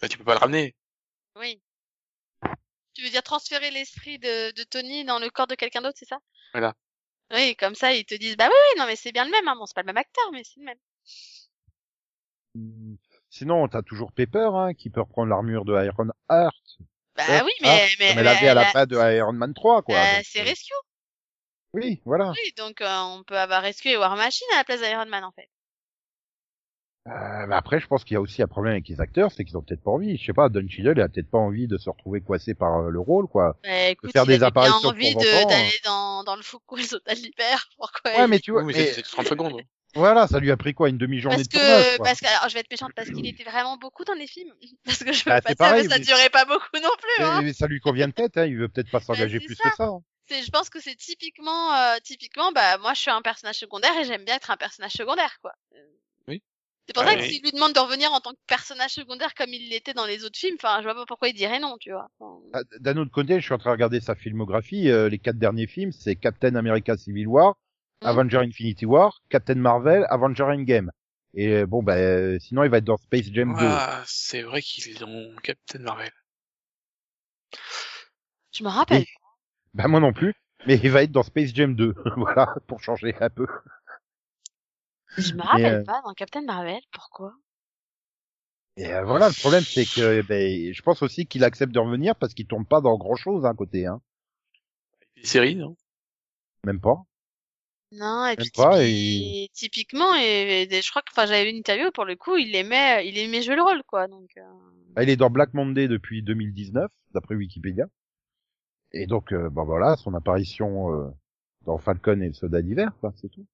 [0.02, 0.76] bah, tu peux pas le ramener.
[1.36, 1.62] Oui.
[2.94, 6.08] Tu veux dire transférer l'esprit de, de Tony dans le corps de quelqu'un d'autre, c'est
[6.08, 6.20] ça?
[6.54, 6.74] Voilà.
[7.32, 9.48] Oui, comme ça, ils te disent, bah oui, oui, non, mais c'est bien le même,
[9.48, 9.56] hein.
[9.58, 10.78] Bon, c'est pas le même acteur, mais c'est le même.
[13.36, 16.56] Sinon, t'as toujours Pepper, hein, qui peut reprendre l'armure de Iron Heart.
[17.18, 19.54] Bah Ah, oui, mais, ah, mais, Comme elle avait à la fin de Iron Man
[19.54, 19.96] 3, quoi.
[19.96, 20.74] euh, donc, c'est euh, Rescue.
[21.74, 22.32] Oui, voilà.
[22.32, 25.26] Oui, donc euh, on peut avoir Rescue et War Machine à la place d'Iron Man
[25.26, 25.50] en fait.
[27.08, 29.44] Euh, mais après, je pense qu'il y a aussi un problème avec les acteurs, c'est
[29.44, 30.16] qu'ils ont peut-être pas envie.
[30.16, 32.78] Je sais pas, Don Cheadle, il a peut-être pas envie de se retrouver coincé par
[32.78, 33.58] euh, le rôle, quoi.
[33.64, 36.78] Bah, écoute, faire il des bien apparitions de envie de- d'aller dans, dans le Foucault
[36.78, 37.18] le Total.
[37.78, 39.62] Pourquoi Ouais, mais tu vois, mais mais c'est c'est 30 secondes.
[39.96, 42.06] Voilà, ça lui a pris quoi, une demi-journée de tournage, que, quoi.
[42.06, 44.54] parce que, alors je vais être méchante parce qu'il était vraiment beaucoup dans les films.
[44.86, 47.24] Parce que je veux Bah, pas mais pareil, ça mais- durait pas beaucoup non plus,
[47.26, 47.42] hein.
[47.46, 49.70] Et ça lui convient peut-être, hein, il veut peut-être pas s'engager c'est plus ça.
[49.70, 49.86] que ça.
[49.86, 50.00] hein.
[50.28, 53.92] C'est, je pense que c'est typiquement, euh, typiquement, bah, moi, je suis un personnage secondaire
[54.00, 55.52] et j'aime bien être un personnage secondaire, quoi.
[55.76, 55.78] Euh,
[56.28, 56.42] Oui.
[56.88, 58.92] C'est pour Ouais, ça que mais- s'il lui demande de revenir en tant que personnage
[58.92, 61.60] secondaire comme il l'était dans les autres films, enfin, je vois pas pourquoi il dirait
[61.60, 62.08] non, tu vois.
[62.20, 65.20] Enfin, Ah, D'un autre côté, je suis en train de regarder sa filmographie, euh, les
[65.20, 67.56] quatre derniers films, c'est Captain America Civil War,
[68.02, 68.08] Mm.
[68.08, 70.92] Avenger Infinity War, Captain Marvel, Avenger Endgame.
[71.34, 73.60] Et euh, bon, bah, euh, sinon il va être dans Space Jam 2.
[73.60, 76.12] Ah, c'est vrai qu'ils ont Captain Marvel.
[78.54, 79.00] je me rappelle.
[79.00, 79.08] Oui.
[79.74, 80.34] Bah moi non plus,
[80.66, 83.48] mais il va être dans Space Jam 2, voilà, pour changer un peu.
[85.18, 86.82] Je me rappelle euh, pas dans Captain Marvel.
[86.92, 87.34] Pourquoi?
[88.78, 92.16] Et euh, voilà, le problème c'est que ben, je pense aussi qu'il accepte de revenir
[92.16, 94.02] parce qu'il tombe pas dans grand chose à côté, hein.
[95.18, 95.76] Des séries, non?
[96.66, 97.06] Même pas.
[97.96, 101.92] Non, et puis pas, typi- typiquement, et, et je crois que, enfin, j'avais une interview
[101.92, 104.08] pour le coup, il aimait, il aimait jouer le rôle, quoi.
[104.08, 104.42] Donc, euh,
[104.94, 107.86] Bah, il est dans Black Monday depuis 2019, d'après Wikipédia.
[108.94, 111.10] Et donc, euh, bon voilà, son apparition euh,
[111.66, 113.46] dans Falcon et le Soldat d'hiver, quoi, c'est tout.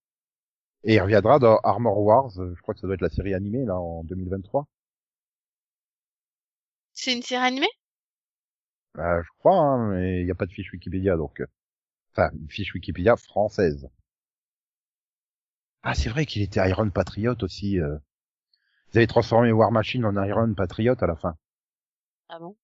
[0.84, 3.34] Et il reviendra dans Armor Wars, euh, je crois que ça doit être la série
[3.36, 4.68] animée là en 2023.
[6.94, 7.68] c'est une série animée?
[8.96, 11.46] Bah, je crois, hein, mais il n'y a pas de fiche Wikipédia, donc, euh,
[12.14, 13.90] enfin, une fiche Wikipédia française.
[15.84, 17.80] Ah, c'est vrai qu'il était Iron Patriot aussi.
[17.80, 17.96] euh.
[18.94, 21.36] Ils avaient transformé War Machine en Iron Patriot à la fin.
[22.30, 22.56] Ah bon?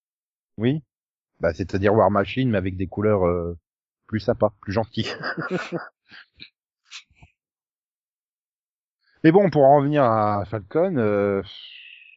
[0.57, 0.83] Oui.
[1.41, 3.57] Bah, c'est-à-dire War Machine, mais avec des couleurs euh,
[4.07, 5.11] plus sympas, plus gentilles.
[9.23, 11.41] mais bon, pour en revenir à Falcon, euh,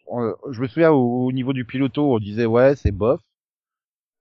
[0.06, 3.20] on- je me souviens au, au niveau du piloto, on disait ouais, c'est bof.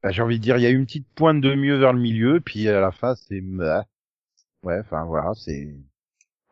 [0.04, 2.00] Bah, J'ai envie de dire, il y a une petite pointe de mieux vers le
[2.00, 3.82] milieu, puis à la fin, c'est meh.
[4.64, 5.76] ouais, enfin voilà, c'est.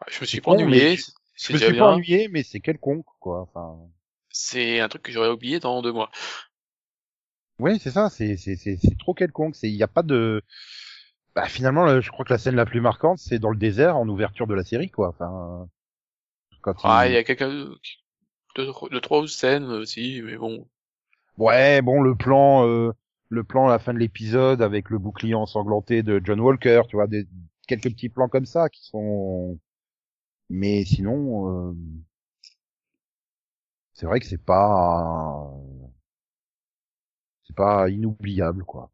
[0.08, 0.92] Je me suis pas ennuyé.
[0.92, 1.12] mais c'est-
[1.50, 3.42] Je me suis pas ennuyé, mais c'est quelconque, quoi.
[3.42, 3.78] Enfin.
[4.30, 6.12] C'est un truc que j'aurais oublié dans deux mois.
[7.60, 9.56] Oui, c'est ça, c'est c'est c'est c'est trop quelconque.
[9.56, 10.44] C'est il y a pas de.
[11.36, 13.98] Bah finalement, le- je crois que la scène la plus marquante, c'est dans le désert
[13.98, 15.10] en ouverture de la série, quoi.
[15.10, 15.68] Enfin,
[16.62, 17.80] quand Ah, il y a quelqu'un de,
[18.56, 20.68] de, de trois scènes aussi, mais bon.
[21.38, 22.92] Ouais, bon, le plan, euh,
[23.30, 26.96] le plan à la fin de l'épisode avec le bouclier ensanglanté de John Walker, tu
[26.96, 27.28] vois, des
[27.68, 29.60] quelques petits plans comme ça qui sont.
[30.50, 31.74] Mais sinon, euh,
[33.94, 35.52] c'est vrai que c'est pas,
[37.46, 38.92] c'est pas inoubliable, quoi.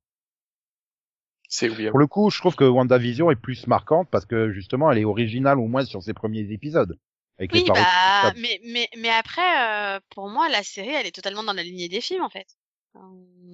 [1.49, 1.91] C'est oubliable.
[1.91, 5.05] Pour le coup, je trouve que WandaVision est plus marquante parce que justement, elle est
[5.05, 6.97] originale au moins sur ses premiers épisodes.
[7.37, 11.11] Avec Oui, les bah, mais, mais, mais après, euh, pour moi, la série, elle est
[11.15, 12.47] totalement dans la lignée des films, en fait.
[12.95, 12.99] Euh,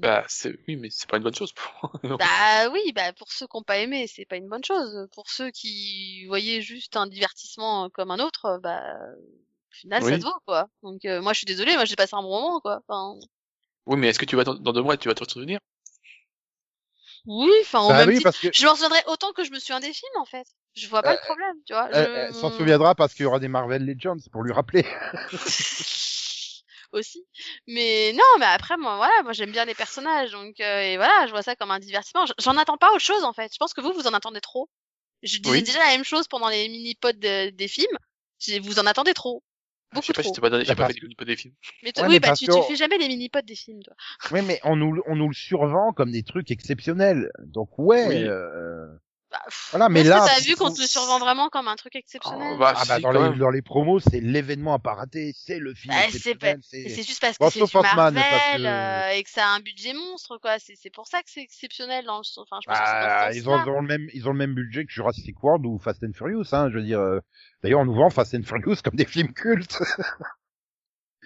[0.01, 1.91] Bah, c'est, oui, mais c'est pas une bonne chose pour.
[2.17, 5.07] Bah oui, bah pour ceux qui n'ont pas aimé, c'est pas une bonne chose.
[5.13, 8.81] Pour ceux qui voyaient juste un divertissement euh, comme un autre, euh, bah
[9.19, 10.19] au final ça Oui.
[10.19, 10.67] se vaut quoi.
[10.83, 12.81] Donc euh, moi je suis désolée, moi j'ai passé un bon moment quoi.
[12.87, 13.19] Enfin,
[13.85, 15.59] Oui, mais est-ce que tu vas dans, deux mois, tu vas te souvenir?
[17.25, 19.59] oui, enfin Bah même oui, titre, parce que je m'en souviendrai autant que je me
[19.59, 20.47] souviens des films en fait.
[20.75, 21.89] Je vois pas Euh, le problème, tu vois.
[21.91, 21.97] je...
[21.99, 24.85] elle s'en souviendra parce qu'il y aura des Marvel Legends pour lui rappeler.
[26.91, 27.25] aussi.
[27.67, 31.25] Mais non, mais après moi voilà, moi j'aime bien les personnages donc euh, et voilà,
[31.27, 32.25] je vois ça comme un divertissement.
[32.39, 33.51] J'en attends pas autre chose en fait.
[33.53, 34.69] Je pense que vous vous en attendez trop.
[35.23, 35.63] Je disais Oui.
[35.63, 37.97] déjà la même chose pendant les mini-pods de- des films.
[38.61, 39.43] Vous en attendez trop.
[39.91, 40.33] Je Beaucoup sais pas, trop.
[40.35, 41.53] j'ai pas, donné- j'ai Bah, pas fait des, des films.
[41.83, 43.81] Mais t- Ouais, oui, mais bah tu, que- tu fais jamais les mini-pods des films,
[43.81, 43.95] toi.
[44.31, 47.31] oui, mais on nous, on nous le survend comme des trucs exceptionnels.
[47.39, 48.07] Donc ouais.
[48.07, 48.23] Oui.
[48.23, 48.85] euh,
[49.71, 52.49] Voilà, mais là, que t'as vu qu'on te le survend vraiment comme un truc exceptionnel
[52.53, 55.59] Oh, bah, Ah bah dans les, dans les promos, c'est l'événement à pas rater, c'est
[55.59, 58.65] le film Bah, c'est exceptionnel, c'est juste parce que Bon, c'est du Marvel parce que-
[58.65, 60.59] euh, et que ça a un budget monstre, quoi.
[60.59, 62.05] C'est c'est pour ça que c'est exceptionnel.
[62.05, 62.41] Dans le...
[62.41, 64.53] Enfin, je pense que Bah, c'est ils ont, ont le même, ils ont le même
[64.53, 66.69] budget que Jurassic World ou Fast and Furious, hein.
[66.69, 67.19] Je veux dire, euh,
[67.63, 69.77] d'ailleurs, on nous vend Fast and Furious comme des films cultes.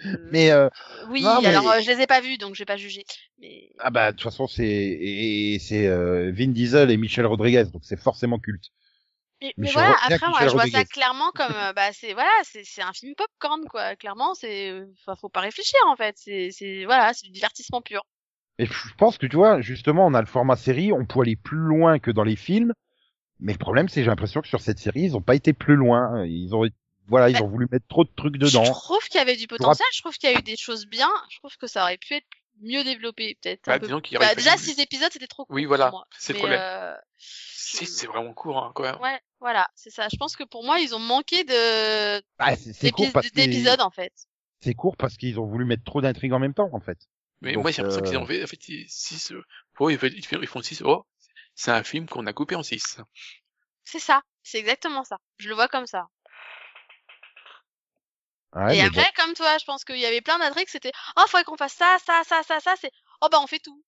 [0.04, 0.68] Euh, mais euh,
[1.08, 3.04] oui, non, mais- alors euh, je les ai pas vus, donc je vais pas juger.
[3.38, 7.26] Mais ah bah de toute façon, c'est et, et c'est euh, Vin Diesel et Michel
[7.26, 8.70] Rodriguez, donc c'est forcément culte.
[9.58, 12.92] Mais, voilà, après, moi, je vois ça clairement comme, euh, bah, c'est, voilà, c'est, un
[12.92, 13.96] film popcorn, quoi.
[13.96, 16.14] Clairement, c'est, enfin, faut pas réfléchir, en fait.
[16.18, 18.02] C'est, c'est, voilà, c'est du divertissement pur.
[18.58, 21.36] Et je pense que tu vois, justement, on a le format série, on peut aller
[21.36, 22.72] plus loin que dans les films.
[23.40, 25.52] Mais le problème, c'est que j'ai l'impression que sur cette série, ils ont pas été
[25.52, 26.24] plus loin.
[26.24, 26.64] Ils ont,
[27.08, 28.62] voilà, ils Bah, ont voulu mettre trop de trucs Je dedans.
[28.64, 31.10] trouve qu'il y avait du potentiel, je trouve qu'il y a eu des choses bien,
[31.30, 32.26] je trouve que ça aurait pu être
[32.60, 33.66] mieux développé, peut-être.
[33.66, 35.90] Bah, peu- disons qu'il aurait Bah, déjà, six épisodes, c'était trop court Oui, pour voilà,
[35.90, 36.06] moi.
[36.18, 36.60] c'est le problème.
[36.62, 38.96] euh, c'est vraiment court, hein, quand même.
[39.00, 40.08] Ouais, voilà, c'est ça.
[40.10, 43.30] Je pense que pour moi, ils ont manqué de Ah, c'est c'est court d'épi- parce
[43.30, 44.12] que d'épisodes, en fait.
[44.60, 46.98] c'est court parce qu'ils ont voulu mettre trop d'intrigues en même temps en fait.
[47.40, 49.32] Mais Donc, moi, j'ai l'impression euh, qu'ils ont fait, en fait, 6,
[49.80, 51.04] oh, ils, font- ils font 6, oh,
[51.54, 52.98] c'est un film qu'on a coupé en 6.
[53.82, 54.22] C'est ça.
[54.42, 55.18] C'est exactement ça.
[55.38, 56.06] Je le vois comme ça.
[58.54, 59.22] Ouais, Et après, bon.
[59.24, 61.96] comme toi, je pense qu'il y avait plein d'intrigues, c'était oh, faudrait qu'on fasse ça,
[62.06, 62.90] ça, ça, ça, ça, c'est
[63.20, 63.82] oh bah on fait tout.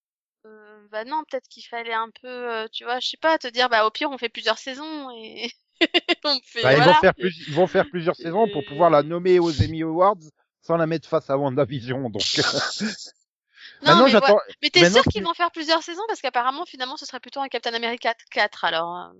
[0.46, 3.48] Euh, bah non, peut-être qu'il fallait un peu, euh, tu vois, je sais pas, te
[3.48, 5.50] dire bah au pire on fait plusieurs saisons et
[6.24, 9.02] on fait Bah, ils, vont faire plus, ils vont faire plusieurs saisons pour pouvoir la
[9.02, 10.16] nommer aux Emmy Awards
[10.62, 12.10] sans la mettre face à WandaVision.
[12.10, 12.22] Donc
[13.82, 14.54] Non, maintenant mais, ouais.
[14.62, 16.02] mais t'es sûr qu'ils vont faire plusieurs saisons?
[16.08, 18.96] Parce qu'apparemment finalement ce serait plutôt un Captain America 4 alors.
[18.96, 19.12] euh.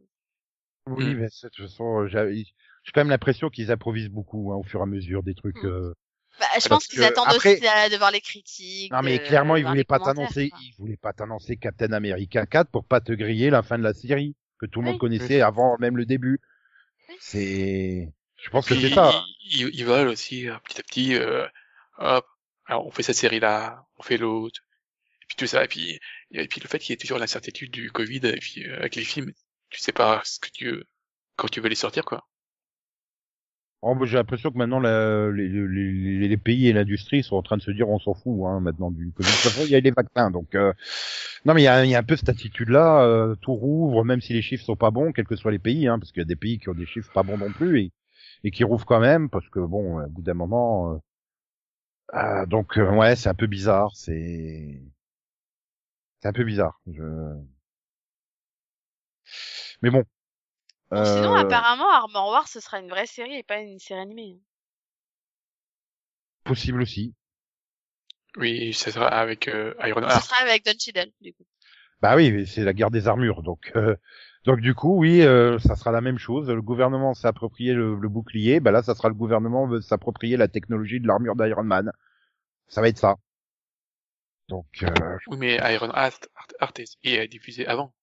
[0.88, 1.18] Oui, Mm.
[1.18, 2.06] mais de toute façon,
[2.86, 5.62] j'ai quand même l'impression qu'ils improvisent beaucoup hein, au fur et à mesure des trucs.
[5.62, 5.66] Mm.
[5.66, 5.92] euh.
[6.38, 8.92] Bah, je pense qu'ils attendent après- aussi à- de voir les critiques.
[8.92, 12.70] Non mais de clairement, ils voulaient pas t'annoncer, ils voulaient pas t'annoncer Captain America 4
[12.70, 15.00] pour pas te griller la fin de la série que tout le monde Oui.
[15.00, 16.40] connaissait avant même le début.
[17.08, 17.14] Oui.
[17.20, 19.24] C'est, je pense que c'est ça.
[19.50, 21.46] Ils, ils, veulent aussi, euh, petit à petit, euh,
[21.98, 22.26] hop,
[22.66, 24.60] alors on fait cette série-là, on fait l'autre,
[25.22, 25.98] et puis tout ça, et puis,
[26.32, 28.96] et puis le fait qu'il y ait toujours l'incertitude du Covid, et puis euh, avec
[28.96, 29.32] les films,
[29.70, 30.84] tu sais pas ce que tu,
[31.36, 32.26] quand tu veux les sortir, quoi.
[33.88, 37.42] Oh, bah, j'ai l'impression que maintenant la- les, les, les- pays et l'industrie sont en
[37.42, 39.28] train de se dire on s'en fout hein, maintenant du Covid.
[39.66, 40.72] Il y a les vaccins, donc euh,
[41.44, 44.20] non mais il y a, y a un peu cette attitude-là, euh, tout rouvre, même
[44.20, 46.24] si les chiffres sont pas bons, quels que soient les pays, hein, parce qu'il y
[46.24, 47.92] a des pays qui ont des chiffres pas bons non plus et,
[48.44, 50.98] et qui rouvrent quand même, parce que bon, au bout d'un moment, euh,
[52.12, 54.80] ah, donc euh, ouais, c'est un peu bizarre, c'est
[56.20, 56.78] c'est un peu bizarre.
[56.86, 57.02] Je...
[59.82, 60.04] Mais bon.
[60.90, 64.00] Bon, Sinon, Euh, apparemment, Armor Wars, ce sera une vraie série et pas une série
[64.00, 64.36] animée.
[64.36, 64.40] hein.
[66.44, 67.14] possible aussi.
[68.36, 70.24] Oui, ça sera avec euh, Iron Ce Heart.
[70.24, 71.44] sera avec Don Cheadle, du coup.
[72.02, 73.96] Bah oui, mais c'est la guerre des armures, donc euh,
[74.44, 76.48] donc du coup oui, euh, ça sera la même chose.
[76.50, 80.36] Le gouvernement s'est approprié le, le bouclier, bah là ça sera le gouvernement veut s'approprier
[80.36, 81.90] la technologie de l'armure d'Iron Man.
[82.68, 83.16] Ça va être ça.
[84.48, 87.94] Donc euh, Oui, mais Iron Heart, Heart, Heart est, est diffusé avant.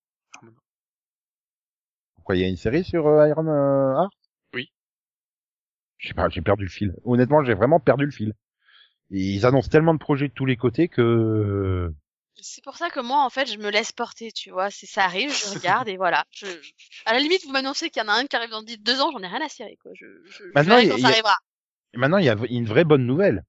[2.23, 4.13] Pourquoi il y a une série sur euh, Iron euh, Heart?
[4.53, 4.71] Oui.
[5.97, 6.95] Je sais pas, j'ai perdu le fil.
[7.03, 8.33] Honnêtement, j'ai vraiment perdu le fil.
[9.11, 11.91] Et ils annoncent tellement de projets de tous les côtés que
[12.41, 14.69] C'est pour ça que moi, en fait, je me laisse porter, tu vois.
[14.69, 16.23] Si ça arrive, je regarde et voilà.
[16.31, 16.47] Je...
[17.05, 19.01] À la limite, vous m'annoncez qu'il y en a un qui arrive dans dix- deux
[19.01, 19.91] ans, j'en ai rien à cirer, quoi.
[19.93, 21.35] Je, je, je Maintenant, verrai il y a- quand il ça y a- arrivera.
[21.93, 23.43] Et maintenant, il y a une vraie bonne nouvelle.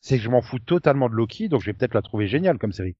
[0.00, 2.58] C'est que je m'en fous totalement de Loki, donc je vais peut-être la trouver géniale
[2.58, 2.96] comme série.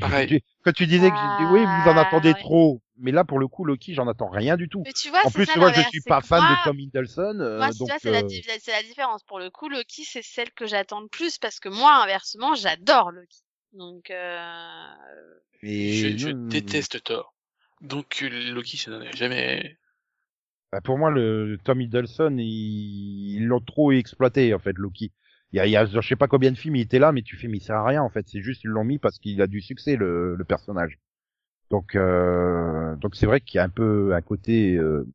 [0.00, 0.26] Pareil.
[0.28, 2.40] Tu- Quand tu disais que j'ai dit, oui, vous en Ah, attendez ouais.
[2.40, 2.82] trop.
[2.98, 4.82] Mais là, pour le coup, Loki, j'en attends rien du tout.
[4.84, 6.78] Mais tu vois, en plus, ça tu vois, je suis pas fan moi- de Tom
[6.80, 7.40] Hiddleston.
[7.40, 9.22] euh, Moi, tu donc, vois, c'est la, euh, di- c'est la différence.
[9.24, 13.10] Pour le coup, Loki, c'est celle que j'attends le plus parce que moi, inversement, j'adore
[13.12, 13.42] Loki.
[13.72, 14.86] Donc, euh...
[15.62, 17.34] et Je, je non, déteste Thor.
[17.80, 19.78] Donc euh, Loki, ça n'en est jamais.
[20.72, 25.12] bah, pour moi, le Tom Hiddleston, ils ils l'ont trop exploité, en fait, Loki.
[25.52, 27.22] Il y a, y a, je sais pas combien de films il était là, mais
[27.22, 28.28] tu fais, mais il sert à rien, en fait.
[28.28, 30.98] C'est juste, ils l'ont mis parce qu'il a du succès, le, le personnage.
[31.70, 35.06] Donc, euh, donc c'est vrai qu'il y a un peu un côté, euh,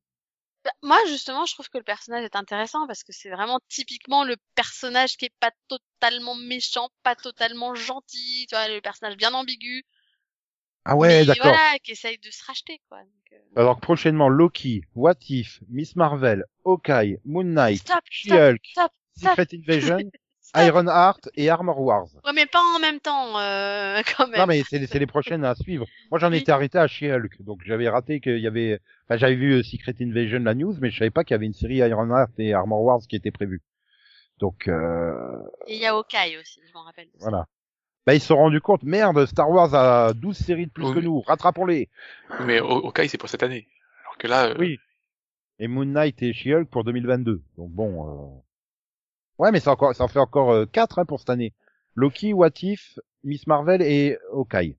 [0.64, 4.24] bah, moi, justement, je trouve que le personnage est intéressant parce que c'est vraiment typiquement
[4.24, 9.34] le personnage qui est pas totalement méchant, pas totalement gentil, tu vois, le personnage bien
[9.34, 9.84] ambigu.
[10.86, 11.52] ah ouais, d'accord.
[11.52, 13.00] voilà, qui essaye de se racheter, quoi.
[13.00, 18.04] Donc, euh, Alors prochainement, Loki, What If, Miss Marvel, Hawkeye, Moon Knight, stop.
[19.18, 19.97] Secret Invasion.
[20.53, 22.07] Iron Heart et Armor Wars.
[22.26, 24.38] Ouais, mais pas en même temps, euh, quand même.
[24.38, 25.86] Non mais c'est les- c'est les prochaines à suivre.
[26.09, 26.39] Moi j'en Oui.
[26.39, 28.80] étais arrêté à She-Hulk, donc j'avais raté qu'il y avait.
[29.07, 31.45] Enfin j'avais vu euh, Secret Invasion la news, mais je savais pas qu'il y avait
[31.45, 33.62] une série Iron Heart et Armor Wars qui était prévue.
[34.39, 37.07] Donc euh, Et il y a Hawkeye aussi, je m'en rappelle.
[37.20, 37.45] voilà.
[38.05, 40.95] Bah ils se sont rendus compte, merde, Star Wars a 12 séries de plus Oui.
[40.95, 41.88] que nous, rattrapons-les.
[42.45, 43.68] Mais Hawkeye, c'est pour cette année.
[44.03, 44.80] Alors que là, euh, Oui.
[45.59, 47.41] Et Moon Knight et She-Hulk pour 2022.
[47.57, 48.07] Donc bon.
[48.36, 48.41] Euh...
[49.42, 51.56] Ouais mais ça encore, ça en fait encore euh, 4 hein, pour cette année.
[51.96, 54.78] Loki, What If, Miss Marvel et Hawkeye.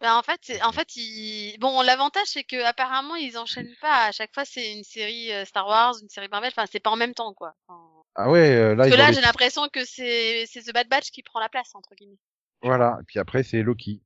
[0.00, 1.56] Ben, en fait, en fait, ils...
[1.60, 4.06] bon, l'avantage c'est que apparemment ils enchaînent pas.
[4.06, 6.50] À chaque fois, c'est une série euh, Star Wars, une série Marvel.
[6.52, 7.54] Enfin, c'est pas en même temps, quoi.
[8.16, 11.10] Ah ouais, euh, là Parce que là, j'ai l'impression que c'est c'est The Bad Batch
[11.12, 12.18] qui prend la place entre guillemets.
[12.62, 14.02] Voilà, et puis après c'est Loki.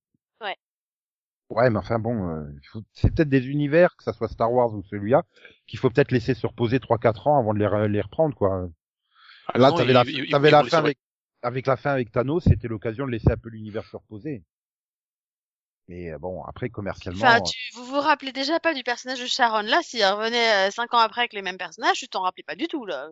[1.51, 1.71] Ouais.
[1.71, 2.45] Mais enfin bon, euh,
[2.93, 5.23] c'est peut-être des univers, que ça soit Star Wars ou celui-là,
[5.67, 8.69] qu'il faut peut-être laisser se reposer 3-4 ans avant de les, re- les reprendre, quoi.
[9.49, 10.99] ah Là, t'avais la, ils la fin avec,
[11.43, 14.43] avec la fin avec Thanos, c'était l'occasion de laisser un peu l'univers se reposer.
[15.89, 19.27] Mais euh, bon, après commercialement, Enfin, tu, vous vous rappelez déjà pas du personnage de
[19.27, 22.45] Sharon là S'il revenait euh, cinq ans après avec les mêmes personnages, tu t'en rappelais
[22.45, 23.09] pas du tout là.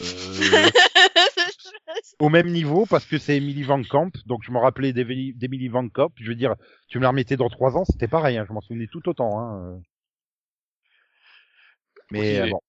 [0.00, 0.04] Euh,
[2.18, 5.88] au même niveau parce que c'est Emily Van Camp, donc je me rappelais d'Emily Van
[5.88, 6.10] Camp.
[6.16, 6.54] Je veux dire,
[6.88, 9.40] tu me la remettais dans trois ans, c'était pareil, hein, je m'en souvenais tout autant.
[9.40, 9.80] Hein.
[12.10, 12.60] Mais Oui, bon.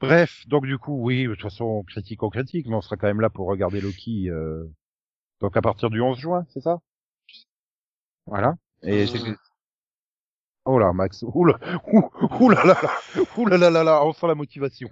[0.00, 3.06] Bref, donc du coup, oui, de toute façon, critique en critique, mais on sera quand
[3.06, 4.28] même là pour regarder Loki.
[4.28, 4.64] euh,
[5.40, 6.78] Donc à partir du 11 juin, c'est ça?
[8.26, 8.54] Voilà.
[8.82, 9.34] Et c'est Euh.
[10.66, 11.22] Oh là, Max.
[11.22, 11.58] Ouh là,
[11.92, 12.10] ouh,
[12.40, 12.90] ouh là là là,
[13.36, 14.88] ouh là là là là, on sent la motivation.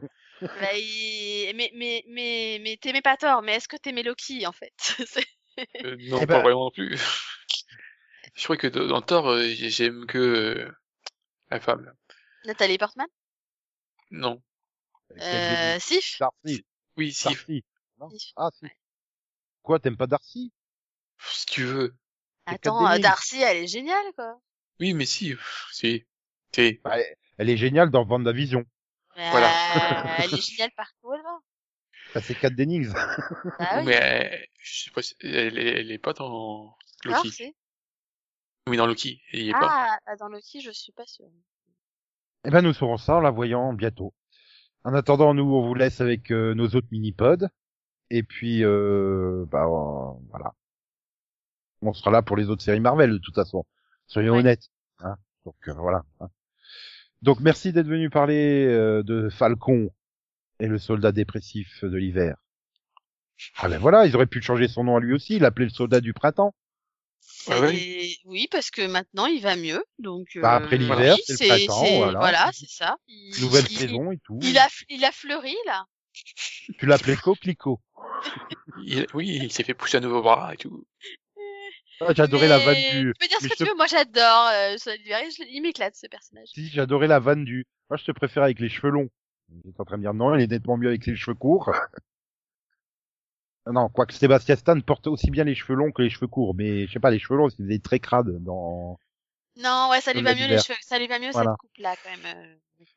[0.60, 4.52] Bah, il- Mais, mais, mais, mais t'aimais pas Thor, mais est-ce que t'aimais Loki, en
[4.52, 4.72] fait?
[5.84, 6.96] Euh, non, Eh pas ben- vraiment non plus.
[8.34, 10.72] Je crois que dans Thor, euh, j'ai- j'aime que euh,
[11.50, 11.92] la femme.
[12.44, 13.06] Nathalie Portman?
[14.10, 14.42] Non.
[15.18, 16.18] euh, Sif?
[16.18, 16.64] Darcy.
[16.96, 17.64] Oui, si, Darcy.
[18.10, 18.32] Sif.
[18.36, 18.64] ah, si.
[18.64, 18.76] Ouais.
[19.62, 20.52] Quoi, t'aimes pas Darcy?
[21.20, 21.94] Si tu veux.
[22.46, 22.98] Attends.
[22.98, 24.40] Darcy, elle est géniale, quoi.
[24.80, 25.34] Oui, mais si.
[25.72, 26.04] Si.
[26.54, 26.80] Si.
[26.84, 26.96] Bah,
[27.38, 28.64] Elle est géniale dans WandaVision.
[29.14, 29.48] Voilà.
[29.48, 31.38] euh, elle est géniale partout elle va.
[32.14, 32.92] Bah, c'est Kat Dennings.
[33.58, 35.14] Ah oui, Mais euh, je sais pas si...
[35.20, 37.30] elle, est- elle est pas dans Thor, Loki.
[37.30, 37.54] c'est-
[38.68, 39.22] Oui, dans Loki.
[39.32, 39.68] Elle y est pas.
[39.70, 41.26] Ah, ah, dans Loki, je suis pas sûre.
[42.44, 44.12] Eh ben, nous saurons ça en la voyant bientôt.
[44.84, 47.48] En attendant, nous, on vous laisse avec euh, nos autres mini-pods.
[48.10, 50.52] Et puis, euh, bah, euh, voilà.
[51.80, 53.64] On sera là pour les autres séries Marvel, de toute façon.
[54.06, 54.40] Soyons Ouais.
[54.40, 54.68] honnêtes.
[54.98, 56.02] Hein Donc, euh, voilà.
[56.20, 56.28] hein.
[57.22, 59.90] Donc, merci d'être venu parler euh, de Falcon
[60.60, 62.36] et le soldat dépressif de l'hiver.
[63.56, 66.00] Ah ben voilà, ils auraient pu changer son nom à lui aussi, l'appeler le soldat
[66.00, 66.54] du printemps.
[67.20, 68.16] C'est- ouais.
[68.24, 69.82] Oui, parce que maintenant, il va mieux.
[69.98, 72.50] Donc, Bah, euh, après l'hiver, oui, c'est le printemps, voilà.
[72.52, 72.96] c'est ça.
[73.08, 74.38] Il, Nouvelle il- saison et tout.
[74.42, 75.86] Il a, il a fleuri, là.
[76.78, 77.80] Tu l'appelais Coquelicot.
[78.84, 80.84] Il- Oui, il s'est fait pousser un nouveau bras et tout.
[82.08, 83.12] Ah, j'adorais la vanne du...
[83.12, 84.46] Tu peux dire ce que te- tu veux, moi j'adore.
[84.54, 86.48] Euh, je- il m'éclate, ce personnage.
[86.48, 87.66] Si, j'adorais la vanne du.
[87.90, 89.08] Moi, je te préfère avec les cheveux longs.
[89.64, 91.70] J'étais en train de dire non, il est nettement mieux avec les cheveux courts.
[93.66, 96.86] non, quoique Sébastien Stan porte aussi bien les cheveux longs que les cheveux courts, mais
[96.86, 98.98] je sais pas, les cheveux longs, il faisait très crade dans.
[99.56, 100.78] Non, ouais, ça lui va mieux les cheveux.
[100.80, 101.50] Ça lui va mieux Voilà.
[101.52, 102.36] cette coupe-là, quand même.
[102.36, 102.54] euh.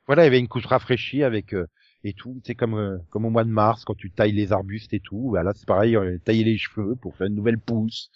[0.08, 1.68] Voilà, il y avait une couche rafraîchie avec euh,
[2.04, 2.42] et tout.
[2.46, 5.30] C'est comme euh, comme au mois de mars quand tu tailles les arbustes et tout.
[5.30, 8.10] Voilà, c'est pareil, tailler les cheveux pour faire une nouvelle pousse.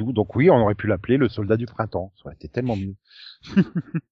[0.00, 0.12] Tout.
[0.14, 2.10] Donc oui, on aurait pu l'appeler le soldat du printemps.
[2.16, 2.94] Ça aurait été tellement mieux.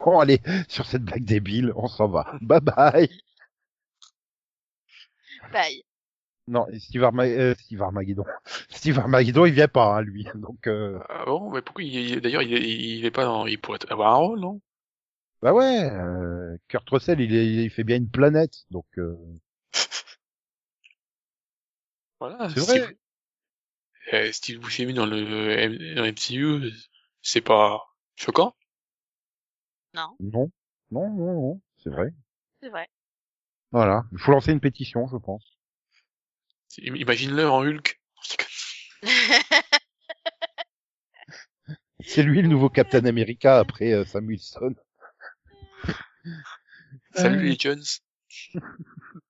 [0.00, 2.34] bon, allez, sur cette blague débile, on s'en va.
[2.40, 3.08] Bye bye.
[5.52, 5.82] Bye.
[6.48, 8.24] Non, Steve, Arma euh, Steve Armageddon.
[8.70, 10.26] Steve Armageddon, il vient pas, hein, lui.
[10.34, 12.68] Donc, euh, Ah bon, mais pourquoi il, il- d'ailleurs, il, est-
[12.98, 14.60] il est pas dans, il pourrait avoir un rôle, non?
[15.42, 18.64] bah ouais, euh, Kurt Russell, il, est, il fait bien une planète.
[18.70, 19.16] Donc, euh,
[22.20, 22.48] Voilà.
[22.50, 22.96] C'est vrai.
[24.12, 26.70] Euh, Steve Buscemi dans le, M- dans le MCU,
[27.22, 27.80] c'est pas
[28.16, 28.54] choquant?
[29.94, 30.50] Non, non,
[30.90, 32.10] non, non, non, c'est vrai.
[32.60, 32.88] c'est vrai.
[33.70, 35.44] Voilà, il faut lancer une pétition, je pense.
[36.78, 38.00] Imagine-le en Hulk.
[42.04, 44.74] C'est lui le nouveau Captain America après euh, Sam Wilson.
[47.14, 47.42] Salut Euh.
[47.42, 47.82] les Jones.